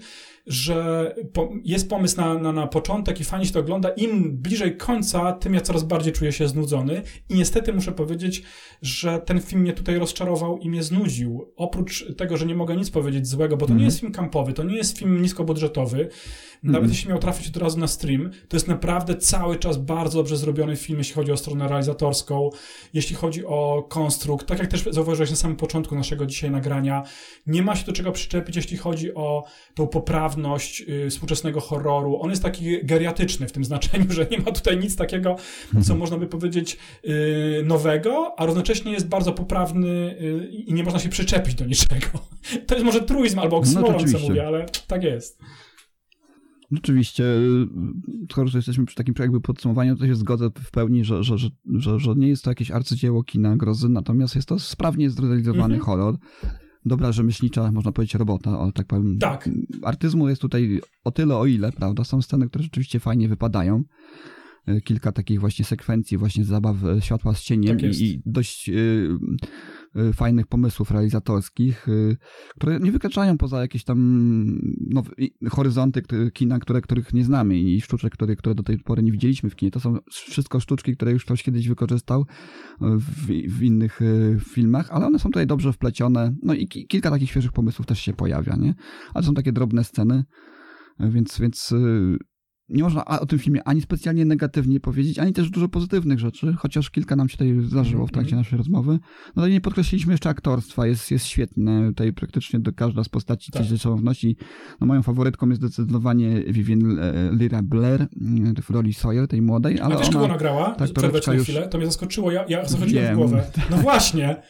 [0.49, 1.15] że
[1.63, 3.89] jest pomysł na, na, na początek i fajnie się to ogląda.
[3.89, 7.01] Im bliżej końca, tym ja coraz bardziej czuję się znudzony.
[7.29, 8.43] I niestety muszę powiedzieć,
[8.81, 11.53] że ten film mnie tutaj rozczarował i mnie znudził.
[11.55, 13.79] Oprócz tego, że nie mogę nic powiedzieć złego, bo to mm.
[13.79, 16.09] nie jest film kampowy, to nie jest film niskobudżetowy.
[16.63, 16.89] Nawet mm.
[16.89, 20.75] jeśli miał trafić od razu na stream, to jest naprawdę cały czas bardzo dobrze zrobiony
[20.75, 22.49] film, jeśli chodzi o stronę realizatorską,
[22.93, 24.47] jeśli chodzi o konstrukt.
[24.47, 27.03] Tak jak też zauważyłeś na samym początku naszego dzisiaj nagrania,
[27.47, 29.43] nie ma się do czego przyczepić, jeśli chodzi o
[29.75, 30.38] tą poprawność
[30.89, 32.21] y, współczesnego horroru.
[32.21, 35.35] On jest taki geriatyczny w tym znaczeniu, że nie ma tutaj nic takiego,
[35.71, 35.99] co mhm.
[35.99, 39.87] można by powiedzieć y, nowego, a równocześnie jest bardzo poprawny
[40.21, 42.07] y, i nie można się przyczepić do niczego.
[42.67, 45.39] To jest może truizm albo oksymoron, no, co mówię, ale tak jest.
[46.71, 47.23] Rzeczywiście,
[48.31, 51.37] skoro jesteśmy przy takim jakby podsumowaniu, to się zgodzę w pełni, że, że,
[51.77, 55.81] że, że, nie jest to jakieś arcydzieło kina grozy, natomiast jest to sprawnie zrealizowany -hmm.
[55.81, 56.17] horror.
[56.85, 59.17] Dobra rzemieślnicza, można powiedzieć, robota, ale tak powiem.
[59.19, 59.49] Tak.
[59.83, 62.03] Artyzmu jest tutaj o tyle, o ile, prawda?
[62.03, 63.83] Są sceny, które rzeczywiście fajnie wypadają.
[64.65, 68.69] E, kilka takich właśnie sekwencji, właśnie zabaw e, światła z cieniem tak i, i, dość
[68.69, 69.07] y, y,
[70.13, 72.17] fajnych pomysłów realizatorskich, y,
[72.55, 73.99] które nie wykraczają poza jakieś tam
[74.87, 75.03] no,
[75.49, 76.01] horyzonty
[76.33, 79.55] kina, które, których nie znamy i sztuczek, które, które do tej pory nie widzieliśmy w
[79.55, 79.71] kinie.
[79.71, 82.25] To są wszystko sztuczki, które już ktoś kiedyś wykorzystał
[82.81, 83.25] w,
[83.57, 83.99] w innych
[84.39, 86.35] filmach, ale one są tutaj dobrze wplecione.
[86.43, 88.73] No i ki kilka takich świeżych pomysłów też się pojawia, nie?
[89.13, 90.23] Ale są takie drobne sceny,
[90.99, 91.73] więc, więc
[92.69, 96.89] nie można o tym filmie ani specjalnie negatywnie powiedzieć, ani też dużo pozytywnych rzeczy, chociaż
[96.89, 98.39] kilka nam się tutaj zdarzyło w trakcie mhm.
[98.39, 98.99] naszej rozmowy.
[99.35, 101.87] No ale nie podkreśliliśmy jeszcze aktorstwa, jest, jest świetne.
[101.87, 103.65] Tutaj praktycznie do każda z postaci tak.
[103.65, 104.35] coś wnosi.
[104.81, 109.79] No moją faworytką jest zdecydowanie Vivian e, Lyra Blair mm, w roli Sawyer, tej młodej.
[109.79, 110.75] Ale A wiesz, ona, kogo nagrała?
[110.75, 113.43] Tak, Przerwę na chwilę, to mnie zaskoczyło, ja, ja zachodziłem w głowę.
[113.71, 114.41] No właśnie,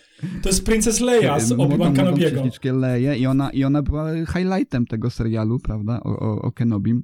[0.42, 2.44] to jest Princess Leia z Obi-Wan Kenobiego.
[2.64, 7.04] Leia i ona, i ona była highlightem tego serialu, prawda, o, o, o Kenobim.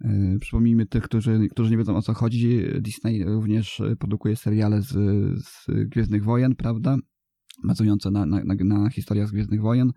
[0.00, 2.60] E, przypomnijmy tych, którzy, którzy nie wiedzą o co chodzi.
[2.80, 4.92] Disney również produkuje seriale z,
[5.44, 6.96] z Gwiezdnych Wojen, prawda?
[7.64, 9.92] Bazujące na, na, na, historiach z Gwiezdnych Wojen.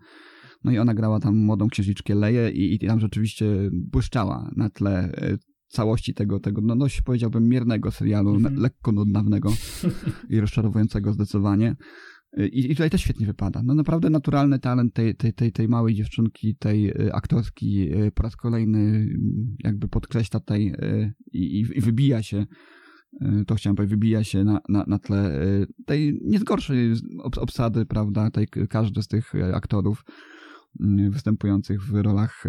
[0.64, 5.12] No i ona grała tam młodą księżniczkę Leję i, i tam rzeczywiście błyszczała na tle
[5.12, 5.36] e,
[5.68, 8.60] całości tego, tego no dość powiedziałbym miernego serialu, mm -hmm.
[8.60, 9.52] lekko nudnego
[10.30, 11.76] i rozczarowującego zdecydowanie.
[12.36, 13.62] I, I tutaj też świetnie wypada.
[13.64, 18.22] No naprawdę naturalny talent tej, tej, tej, tej małej dziewczynki, tej y, aktorski y, po
[18.22, 19.08] raz kolejny
[19.58, 22.46] jakby podkreśla y, i, i wybija się
[23.46, 25.40] to chciałem powiedzieć, wybija się na, na, na tle
[25.86, 30.04] tej nie gorszej obsady, prawda, tej, każdy z tych aktorów
[31.10, 32.44] występujących w rolach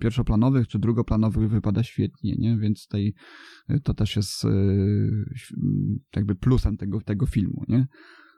[0.00, 2.58] pierwszoplanowych czy drugoplanowych wypada świetnie, nie?
[2.58, 3.14] Więc tej,
[3.82, 4.46] to też jest
[6.16, 7.86] jakby plusem tego, tego filmu, nie?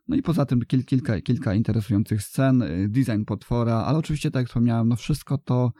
[0.08, 4.40] No i poza tym kil, kilka, kilka interesujących scen, y, design potwora, ale oczywiście, tak
[4.40, 5.72] jak wspomniałem, no wszystko to,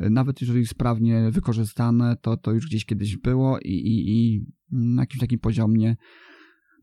[0.00, 5.02] y, nawet jeżeli sprawnie wykorzystane, to, to już gdzieś kiedyś było i, i, i na
[5.02, 5.96] jakimś takim poziomie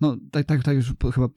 [0.01, 1.29] no, tak, tak, tak już chyba e,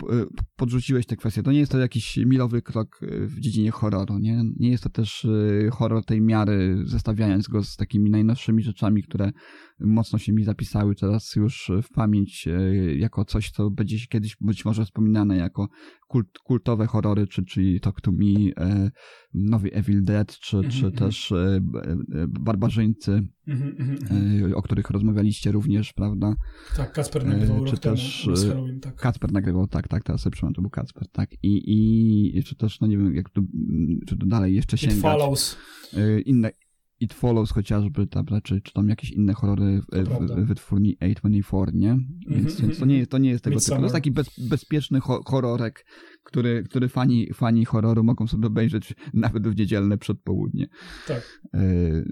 [0.56, 1.42] podrzuciłeś tę kwestię.
[1.42, 4.44] To nie jest to jakiś milowy krok w dziedzinie horroru, nie?
[4.56, 5.26] Nie jest to też
[5.72, 9.32] horror tej miary, zestawiając go z takimi najnowszymi rzeczami, które
[9.80, 12.48] mocno się mi zapisały teraz już w pamięć
[12.96, 15.68] jako coś, co będzie kiedyś być może wspominane jako
[16.08, 18.52] kult, kultowe horrory, czy, czyli Talk to Me,
[19.34, 20.80] nowy Evil Dead, czy, mm -hmm.
[20.80, 21.34] czy też
[22.28, 24.54] Barbarzyńcy, mm -hmm.
[24.54, 26.34] o których rozmawialiście również, prawda?
[26.76, 28.94] Tak, Kasper nagrywał czy też, Halloween, tak.
[28.94, 31.30] Kacper nagrywał, tak, tak, teraz sobie przypomnę, to był Kacper, tak.
[31.42, 33.42] I, i jeszcze też, no nie wiem, jak tu,
[34.06, 34.96] czy to dalej jeszcze sięgać.
[34.96, 35.56] It Follows.
[36.24, 36.50] Inne,
[37.00, 41.98] It Follows chociażby, tam, czy, czy tam jakieś inne horrory w, wytwórni A24, nie?
[42.28, 42.62] Więc, mm-hmm.
[42.62, 43.76] więc to, nie, to nie jest tego typu.
[43.76, 45.86] To jest taki bez, bezpieczny ho horrorek,
[46.22, 50.68] który, który fani, fani horroru mogą sobie obejrzeć nawet w niedzielne przedpołudnie.
[51.06, 51.40] Tak.
[51.54, 52.04] Y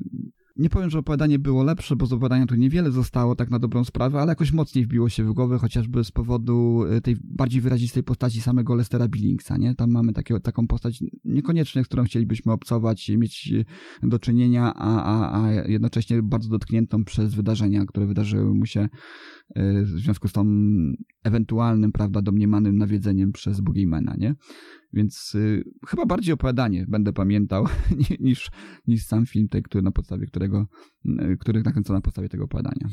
[0.58, 3.84] nie powiem, że opowiadanie było lepsze, bo z opowiadania tu niewiele zostało, tak na dobrą
[3.84, 8.02] sprawę, ale jakoś mocniej wbiło się w głowę, chociażby z powodu e, tej bardziej wyrazistej
[8.02, 9.74] postaci samego Lestera Billingsa, nie?
[9.74, 13.52] Tam mamy takie, taką postać niekoniecznie, z którą chcielibyśmy obcować, mieć
[14.02, 18.80] e, do czynienia, a, a, a jednocześnie bardzo dotkniętą przez wydarzenia, które wydarzyły mu się
[19.54, 20.44] e, w związku z tą
[21.24, 24.34] ewentualnym, prawda, domniemanym nawiedzeniem przez Boogiemana, nie?
[24.96, 27.66] Więc y, chyba bardziej opowiadanie będę pamiętał
[28.20, 28.50] niż,
[28.86, 30.66] niż sam film, ten, który na podstawie którego,
[31.06, 32.88] y, który nakręcono na podstawie tego opowiadania.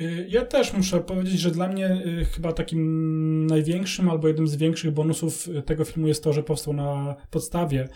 [0.00, 4.56] Y, ja też muszę powiedzieć, że dla mnie y, chyba takim największym albo jednym z
[4.56, 7.88] większych bonusów tego filmu jest to, że powstał na podstawie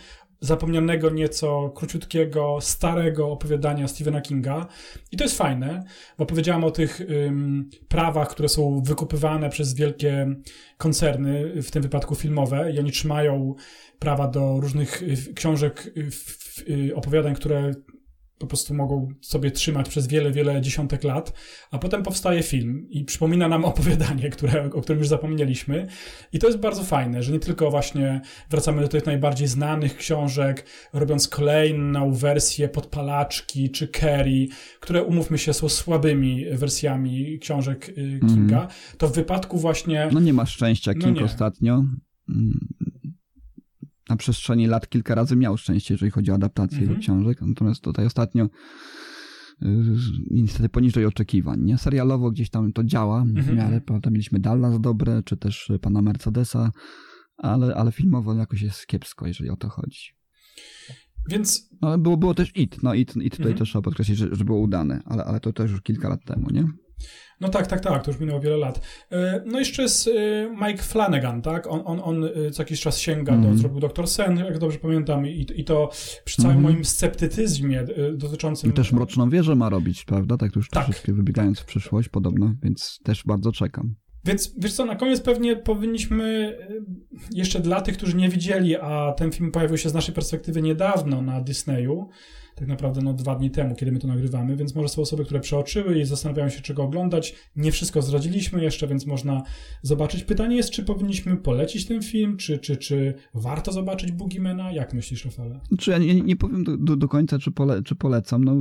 [0.43, 4.67] zapomnianego nieco króciutkiego, starego opowiadania Stephena Kinga.
[5.13, 5.85] I to jest fajne,
[6.19, 10.35] bo powiedziałam o tych ym, prawach, które są wykupywane przez wielkie
[10.79, 13.55] koncerny, w tym wypadku filmowe, i oni trzymają
[13.99, 16.09] prawa do różnych y, książek, y,
[16.89, 17.71] y, opowiadań, które
[18.43, 21.33] po prostu mogą sobie trzymać przez wiele, wiele dziesiątek lat,
[21.71, 25.87] a potem powstaje film i przypomina nam opowiadanie, które, o którym już zapomnieliśmy.
[26.33, 28.21] I to jest bardzo fajne, że nie tylko właśnie
[28.51, 34.47] wracamy do tych najbardziej znanych książek, robiąc kolejną wersję Podpalaczki czy Kerry,
[34.81, 38.69] które umówmy się są słabymi wersjami książek y, Kinga, mm.
[38.99, 40.09] to w wypadku właśnie...
[40.13, 41.85] No nie ma szczęścia, King no ostatnio
[42.29, 42.69] mm,
[44.13, 47.01] na przestrzeni lat kilka razy miał szczęście, jeżeli chodzi o adaptację mhm.
[47.01, 47.39] książek.
[47.43, 48.49] Natomiast tutaj ostatnio y,
[50.31, 51.61] niestety poniżej oczekiwań.
[51.63, 51.79] Nie?
[51.79, 53.57] Serialowo gdzieś tam to działa w mhm.
[53.57, 54.11] miarę, prawda?
[54.11, 56.71] Mieliśmy Dallas dobre, czy też pana Mercedesa,
[57.37, 60.01] ale, ale filmowo jakoś jest kiepsko, jeżeli o to chodzi.
[61.29, 61.71] Więc...
[61.83, 63.59] No, było, było też IT, no IT, IT tutaj mhm.
[63.59, 66.51] też trzeba podkreślić, że, że było udane, ale, ale to też już kilka lat temu,
[66.51, 66.65] nie?
[67.41, 68.81] No tak, tak, tak, to już minęło wiele lat.
[69.13, 70.11] E, no jeszcze jest e,
[70.51, 71.67] Mike Flanagan, tak?
[71.67, 73.43] On, on, on e, co jakiś czas sięga mm.
[73.43, 73.59] do, mhm.
[73.59, 75.91] zrobił Doktor Sen, jak dobrze pamiętam, i, i to
[76.25, 76.73] przy całym mm.
[76.73, 77.85] moim sceptycyzmie
[78.15, 78.71] dotyczącym...
[78.71, 80.37] I też Mroczną Wieżę ma robić, prawda?
[80.37, 80.85] Tak już tak.
[80.85, 83.95] troszeczkę wybiegając w przyszłość podobno, więc też bardzo czekam.
[84.25, 86.59] Więc wiesz co, na koniec pewnie powinniśmy
[87.31, 91.23] jeszcze dla tych, którzy nie widzieli, a ten film pojawił się z naszej perspektywy niedawno
[91.23, 92.09] na Disneyu,
[92.63, 95.41] tak naprawdę no, dwa dni temu, kiedy my to nagrywamy, więc może są osoby, które
[95.41, 97.35] przeoczyły i zastanawiają się, czego oglądać.
[97.57, 99.43] Nie wszystko zdradziliśmy jeszcze, więc można
[99.83, 100.25] zobaczyć.
[100.25, 104.73] Pytanie jest, czy powinniśmy polecić ten film, czy, czy, czy warto zobaczyć Boogiemana?
[104.73, 105.61] Jak myślisz, Rafale?
[105.79, 108.45] Czy ja nie, nie powiem do, do, do, końca, czy, pole, czy polecam.
[108.45, 108.57] No,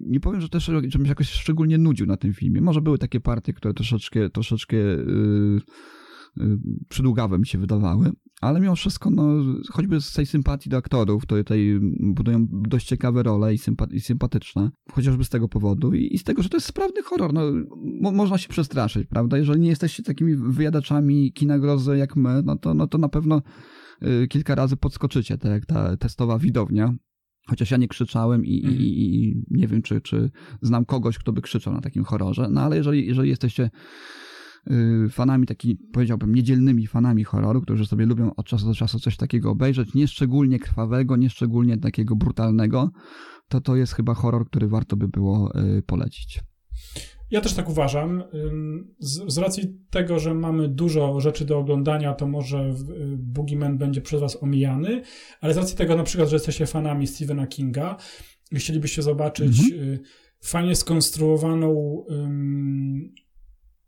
[0.00, 2.60] nie powiem, że też żebym się jakoś szczególnie nudził na tym filmie.
[2.60, 5.60] Może były takie partie, które troszeczkę, troszeczkę yy,
[6.88, 9.22] przydługawe mi się wydawały, ale mimo wszystko, no,
[9.72, 14.00] choćby z tej sympatii do aktorów, to tutaj budują dość ciekawe role i, sympa i
[14.00, 17.42] sympatyczne, chociażby z tego powodu i, i, z tego, że to jest sprawny horror, no,
[18.00, 19.38] mo można się przestraszyć, prawda?
[19.38, 23.42] Jeżeli nie jesteście takimi wyjadaczami kina grozy jak my, no to, no to na pewno
[24.02, 26.94] y, kilka razy podskoczycie, tak jak ta testowa widownia,
[27.46, 28.76] Chociaż ja nie krzyczałem i, mm.
[28.76, 30.30] i, i, nie wiem, czy, czy
[30.62, 32.48] znam kogoś, kto by krzyczał na takim horrorze.
[32.50, 34.33] No ale jeżeli, jeżeli jesteście Y,
[35.10, 39.50] fanami, taki powiedziałbym, niedzielnymi fanami horroru, którzy sobie lubią od czasu do czasu coś takiego
[39.50, 42.90] obejrzeć, nieszczególnie krwawego, nieszczególnie takiego brutalnego,
[43.48, 46.40] to to jest chyba horror, który warto by było y, polecić.
[47.30, 48.24] Ja też tak uważam.
[48.98, 52.74] Z, z, racji tego, że mamy dużo rzeczy do oglądania, to może y,
[53.16, 55.02] Boogeyman będzie przez Was omijany,
[55.40, 57.96] ale z racji tego na przykład, że jesteście fanami Stephena Kinga
[58.52, 59.98] i chcielibyście zobaczyć mhm.
[60.42, 63.14] fajnie skonstruowaną um,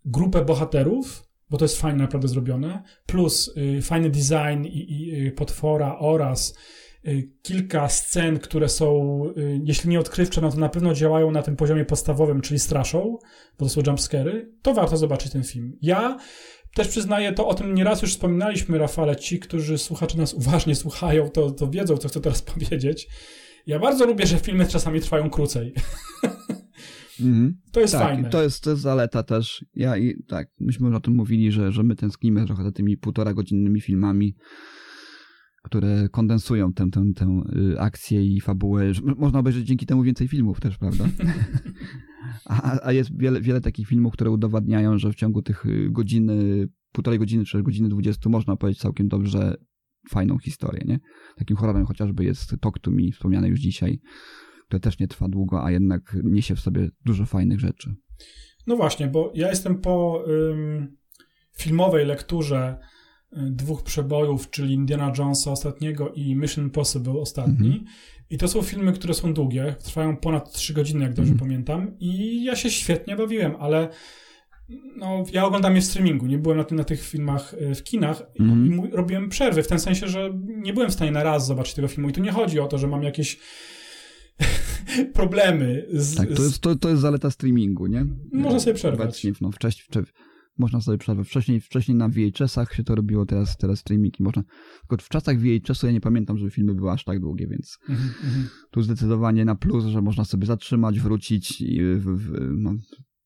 [0.07, 5.33] grupę bohaterów, bo to jest fajnie naprawdę zrobione, plus y, fajny design i, i y,
[5.33, 6.57] potwora oraz
[7.07, 11.43] y, kilka scen, które są, y, jeśli nie odkrywcze, no to na pewno działają na
[11.43, 13.19] tym poziomie podstawowym, czyli straszą,
[13.59, 15.79] bo to są jumpscary, to warto zobaczyć ten film.
[15.83, 16.17] Ja
[16.75, 21.29] też przyznaję, to o tym nieraz już wspominaliśmy, Rafale, ci, którzy słuchacze nas uważnie słuchają,
[21.29, 23.09] to, to wiedzą, co chcę teraz powiedzieć.
[23.67, 25.75] Ja bardzo lubię, że filmy czasami trwają krócej.
[27.21, 27.57] Mhm.
[27.73, 28.31] To jest tak, fajne.
[28.31, 29.65] To jest, to jest zaleta też.
[29.75, 33.35] Ja i tak, myśmy o tym mówili, że, że my tęsknimy trochę za tymi półtora
[33.35, 34.37] godzinnymi filmami,
[35.63, 37.43] które kondensują tę, tę, tę
[37.75, 38.93] y, akcję i fabułę.
[39.17, 41.09] Można obejrzeć dzięki temu więcej filmów też, prawda?
[42.45, 46.69] a, a jest wiele, wiele takich filmów, które udowadniają, że w ciągu tych y, godziny,
[46.93, 49.57] półtorej godziny czy godziny dwudziestu można opowiedzieć całkiem dobrze
[50.11, 50.99] fajną historię, nie?
[51.37, 54.01] Takim horrorem chociażby jest Talk to Me, wspomniane już dzisiaj,
[54.67, 57.95] które też nie trwa długo, a jednak niesie w sobie dużo fajnych rzeczy.
[58.67, 60.97] No właśnie, bo ja jestem po ym,
[61.59, 62.77] filmowej lekturze
[63.33, 67.67] dwóch przebojów, czyli Indiana Jonesa ostatniego i Mission Impossible ostatni.
[67.67, 67.85] Mhm.
[68.31, 71.49] I to są filmy, które są długie, trwają ponad 3 godziny, jak dobrze Mhm.
[71.49, 71.97] pamiętam.
[71.99, 73.89] I ja się świetnie bawiłem, ale
[74.97, 77.83] no, ja oglądam je w streamingu, nie byłem na, tym, na tych filmach y, w
[77.83, 78.67] kinach Mhm.
[78.67, 81.75] i mu- robiłem przerwy, w ten sensie, że nie byłem w stanie na raz zobaczyć
[81.75, 82.09] tego filmu.
[82.09, 83.39] I tu nie chodzi o to, że mam jakieś
[85.15, 88.07] problemy z, Tak, to jest, to, to jest zaleta streamingu, nie?
[88.33, 89.09] Można sobie przerwać.
[89.09, 90.13] Obecnie, no, wcześniej, wcze-
[90.59, 91.29] można sobie przerwać.
[91.29, 94.43] Wcześniej, wcześniej na VHS-ach się to robiło, teraz, teraz streamingi można.
[94.89, 98.09] Tylko w czasach VHS-u ja nie pamiętam, żeby filmy były aż tak długie, więc Mhm,
[98.25, 98.49] mhm.
[98.71, 102.75] tu zdecydowanie na plus, że można sobie zatrzymać, wrócić i w, w, no,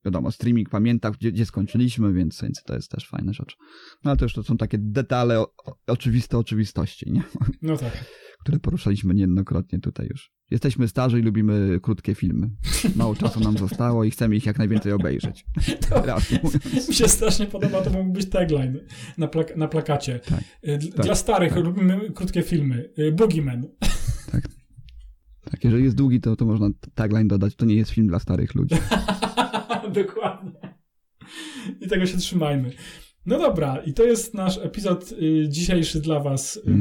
[0.05, 3.57] wiadomo, streaming pamięta, gdzie, gdzie skończyliśmy, więc, więc to jest też fajna rzecz.
[4.05, 7.23] No ale to już to są takie detale, o, o, oczywiste oczywistości, nie?
[7.63, 8.05] No tak.
[8.41, 10.31] Które poruszaliśmy niejednokrotnie tutaj już.
[10.51, 12.51] Jesteśmy starzy i lubimy krótkie filmy.
[12.97, 15.45] Mało czasu nam zostało i chcemy ich jak najwięcej obejrzeć.
[16.43, 16.89] Mówiąc.
[16.89, 18.79] Mi się strasznie podoba, to mógł być tagline
[19.19, 20.19] na, plak- na plakacie.
[20.19, 21.65] Tak, Y, tak, Dla starych tak.
[21.65, 22.91] lubimy krótkie filmy.
[22.99, 23.67] Y, Boogeyman.
[25.51, 27.57] Tak, jeżeli jest długi, to, to można tagline dodać.
[27.57, 28.75] To nie jest film dla starych ludzi.
[29.95, 30.53] Dokładnie.
[31.81, 32.71] I tego się trzymajmy.
[33.27, 36.73] No dobra, i to jest nasz epizod y, dzisiejszy dla was ym,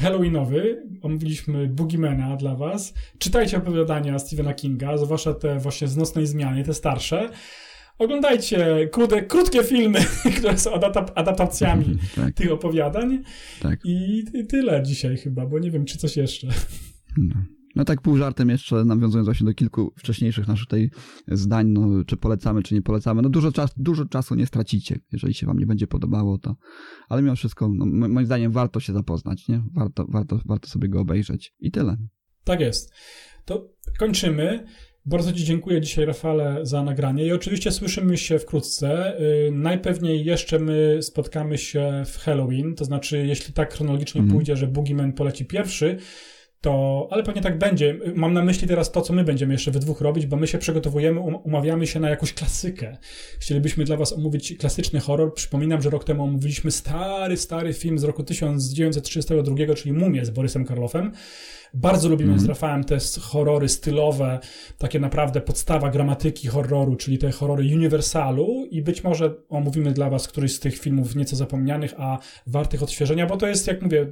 [0.00, 0.82] Halloweenowy.
[1.02, 2.94] Omówiliśmy Boogiemana dla was.
[3.18, 7.30] Czytajcie opowiadania Stephena Kinga, zwłaszcza te właśnie z Nocnej Zmiany, te starsze.
[7.98, 9.98] Oglądajcie krótkie, krótkie filmy,
[10.38, 13.22] które są adapta- adaptacjami tak, tych opowiadań.
[13.62, 13.80] tak.
[13.84, 16.46] I i tyle dzisiaj chyba, bo nie wiem, czy coś jeszcze.
[17.16, 17.34] No.
[17.78, 20.90] No tak pół żartem jeszcze, nawiązując właśnie do kilku wcześniejszych naszych tutaj
[21.28, 23.22] zdań, no, czy polecamy, czy nie polecamy.
[23.22, 26.56] No dużo, czas, dużo czasu nie stracicie, jeżeli się wam nie będzie podobało, to...
[27.08, 29.62] Ale mimo wszystko, no, moim zdaniem warto się zapoznać, nie?
[29.74, 31.54] Warto, warto, warto sobie go obejrzeć.
[31.60, 31.96] I tyle.
[32.44, 32.92] Tak jest.
[33.44, 33.68] To
[33.98, 34.64] kończymy.
[35.06, 39.16] Bardzo Ci dziękuję dzisiaj, Rafale, za nagranie i oczywiście słyszymy się wkrótce.
[39.20, 44.36] Yy, najpewniej jeszcze my spotkamy się w Halloween, to znaczy, jeśli tak chronologicznie Mhm.
[44.36, 45.98] pójdzie, że Boogeyman poleci pierwszy,
[46.60, 47.98] to, ale pewnie tak będzie.
[48.14, 50.58] Mam na myśli teraz to, co my będziemy jeszcze we dwóch robić, bo my się
[50.58, 52.96] przygotowujemy, um, umawiamy się na jakąś klasykę.
[53.40, 55.34] Chcielibyśmy dla Was omówić klasyczny horror.
[55.34, 60.64] Przypominam, że rok temu omówiliśmy stary, stary film z roku 1932, czyli Mumię z Borysem
[60.64, 61.12] Karloffem.
[61.74, 64.38] Bardzo lubimy z Rafałem te horrory stylowe,
[64.78, 70.28] takie naprawdę podstawa gramatyki horroru, czyli te horrory uniwersalu i być może omówimy dla Was
[70.28, 74.10] któryś z tych filmów nieco zapomnianych, a wartych odświeżenia, bo to jest, jak mówię,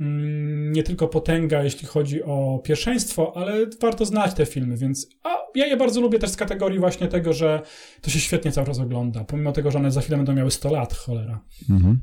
[0.00, 5.28] mm, nie tylko potęga, jeśli chodzi o pierwszeństwo, ale warto znać te filmy, więc a
[5.54, 7.62] ja je bardzo lubię też z kategorii właśnie tego, że
[8.00, 10.70] to się świetnie cały czas ogląda, pomimo tego, że one za chwilę będą miały 100
[10.72, 11.40] lat, cholera.
[11.70, 12.00] Mhm.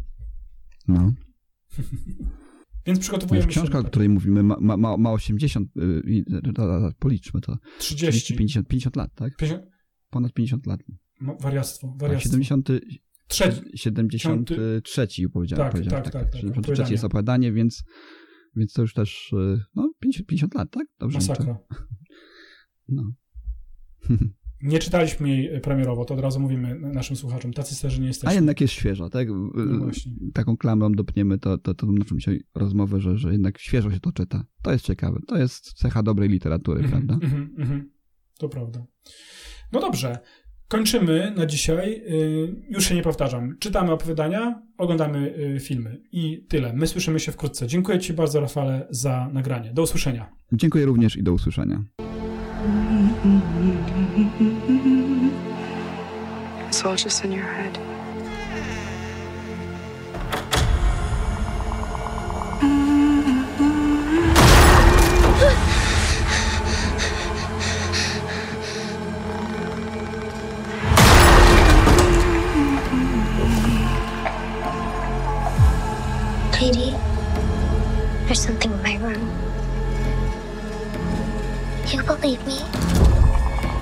[0.87, 1.13] No.
[2.89, 6.23] Więc Wiesz, przygotowujemy się książka, o której mówimy, ma, ma, ma, ma 80, y, i-
[6.27, 7.97] da- da- da, policzmy to, 30.
[8.11, 9.35] 30, 50, 50 lat, tak?
[9.37, 9.63] 50.
[10.09, 10.79] Ponad 50 lat.
[11.21, 12.29] No, Wariactwo, Tak, wariactwo.
[12.29, 12.69] 70,
[13.27, 13.61] Trzeci.
[13.75, 15.65] 73 powiedziałem.
[15.65, 16.91] Tak, powiedziałem tak, tak, tak, 73 opowiadanie.
[16.91, 17.83] jest opowiadanie, więc,
[18.55, 20.87] więc to już też, y, no, 50, 50 lat, tak?
[20.99, 21.17] Dobrze?
[21.17, 21.57] Masakra.
[22.91, 23.03] No.
[24.61, 27.53] Nie czytaliśmy jej e, premierowo, to od razu mówimy naszym słuchaczom.
[27.53, 28.35] Tacy starzy nie A jesteśmy.
[28.35, 29.27] jednak jest świeża, tak?
[29.55, 30.11] No właśnie.
[30.33, 34.11] Taką klamrą dopniemy to, to, to naszą dzisiaj rozmowę, że, że jednak świeżo się to
[34.11, 34.43] czyta.
[34.61, 35.19] To jest ciekawe.
[35.27, 37.25] To jest cecha dobrej literatury, Mhm, prawda?
[37.25, 37.91] mhm, mhm.
[38.39, 38.85] To prawda.
[39.71, 40.19] No dobrze.
[40.67, 41.93] Kończymy na dzisiaj.
[41.93, 43.55] Y, Już się nie powtarzam.
[43.59, 46.01] Czytamy opowiadania, oglądamy y, filmy.
[46.11, 46.73] I tyle.
[46.73, 47.67] My słyszymy się wkrótce.
[47.67, 49.73] Dziękuję Ci bardzo, Rafale, za nagranie.
[49.73, 50.29] Do usłyszenia.
[50.53, 51.83] Dziękuję również i do usłyszenia.
[56.79, 57.73] It's all just in your head.
[76.53, 76.95] Katie,
[78.25, 79.29] there's something in my room.
[81.89, 82.61] You believe me,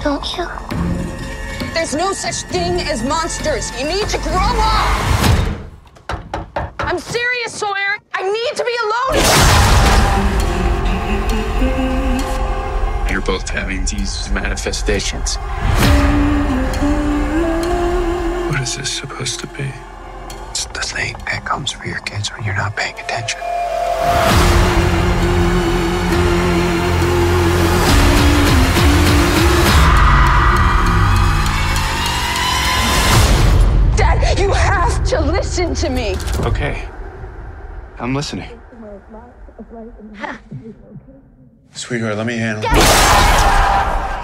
[0.02, 0.97] don't you?
[1.78, 3.70] There's no such thing as monsters.
[3.80, 4.98] You need to grow up.
[6.80, 8.00] I'm serious, Sawyer.
[8.16, 9.14] I need to be alone.
[13.12, 15.38] You're both having these manifestations.
[18.50, 19.72] What is this supposed to be?
[20.50, 23.40] It's the thing that comes for your kids when you're not paying attention.
[35.08, 36.16] To listen to me.
[36.40, 36.86] Okay.
[37.98, 38.50] I'm listening.
[41.72, 44.17] Sweetheart, let me handle it.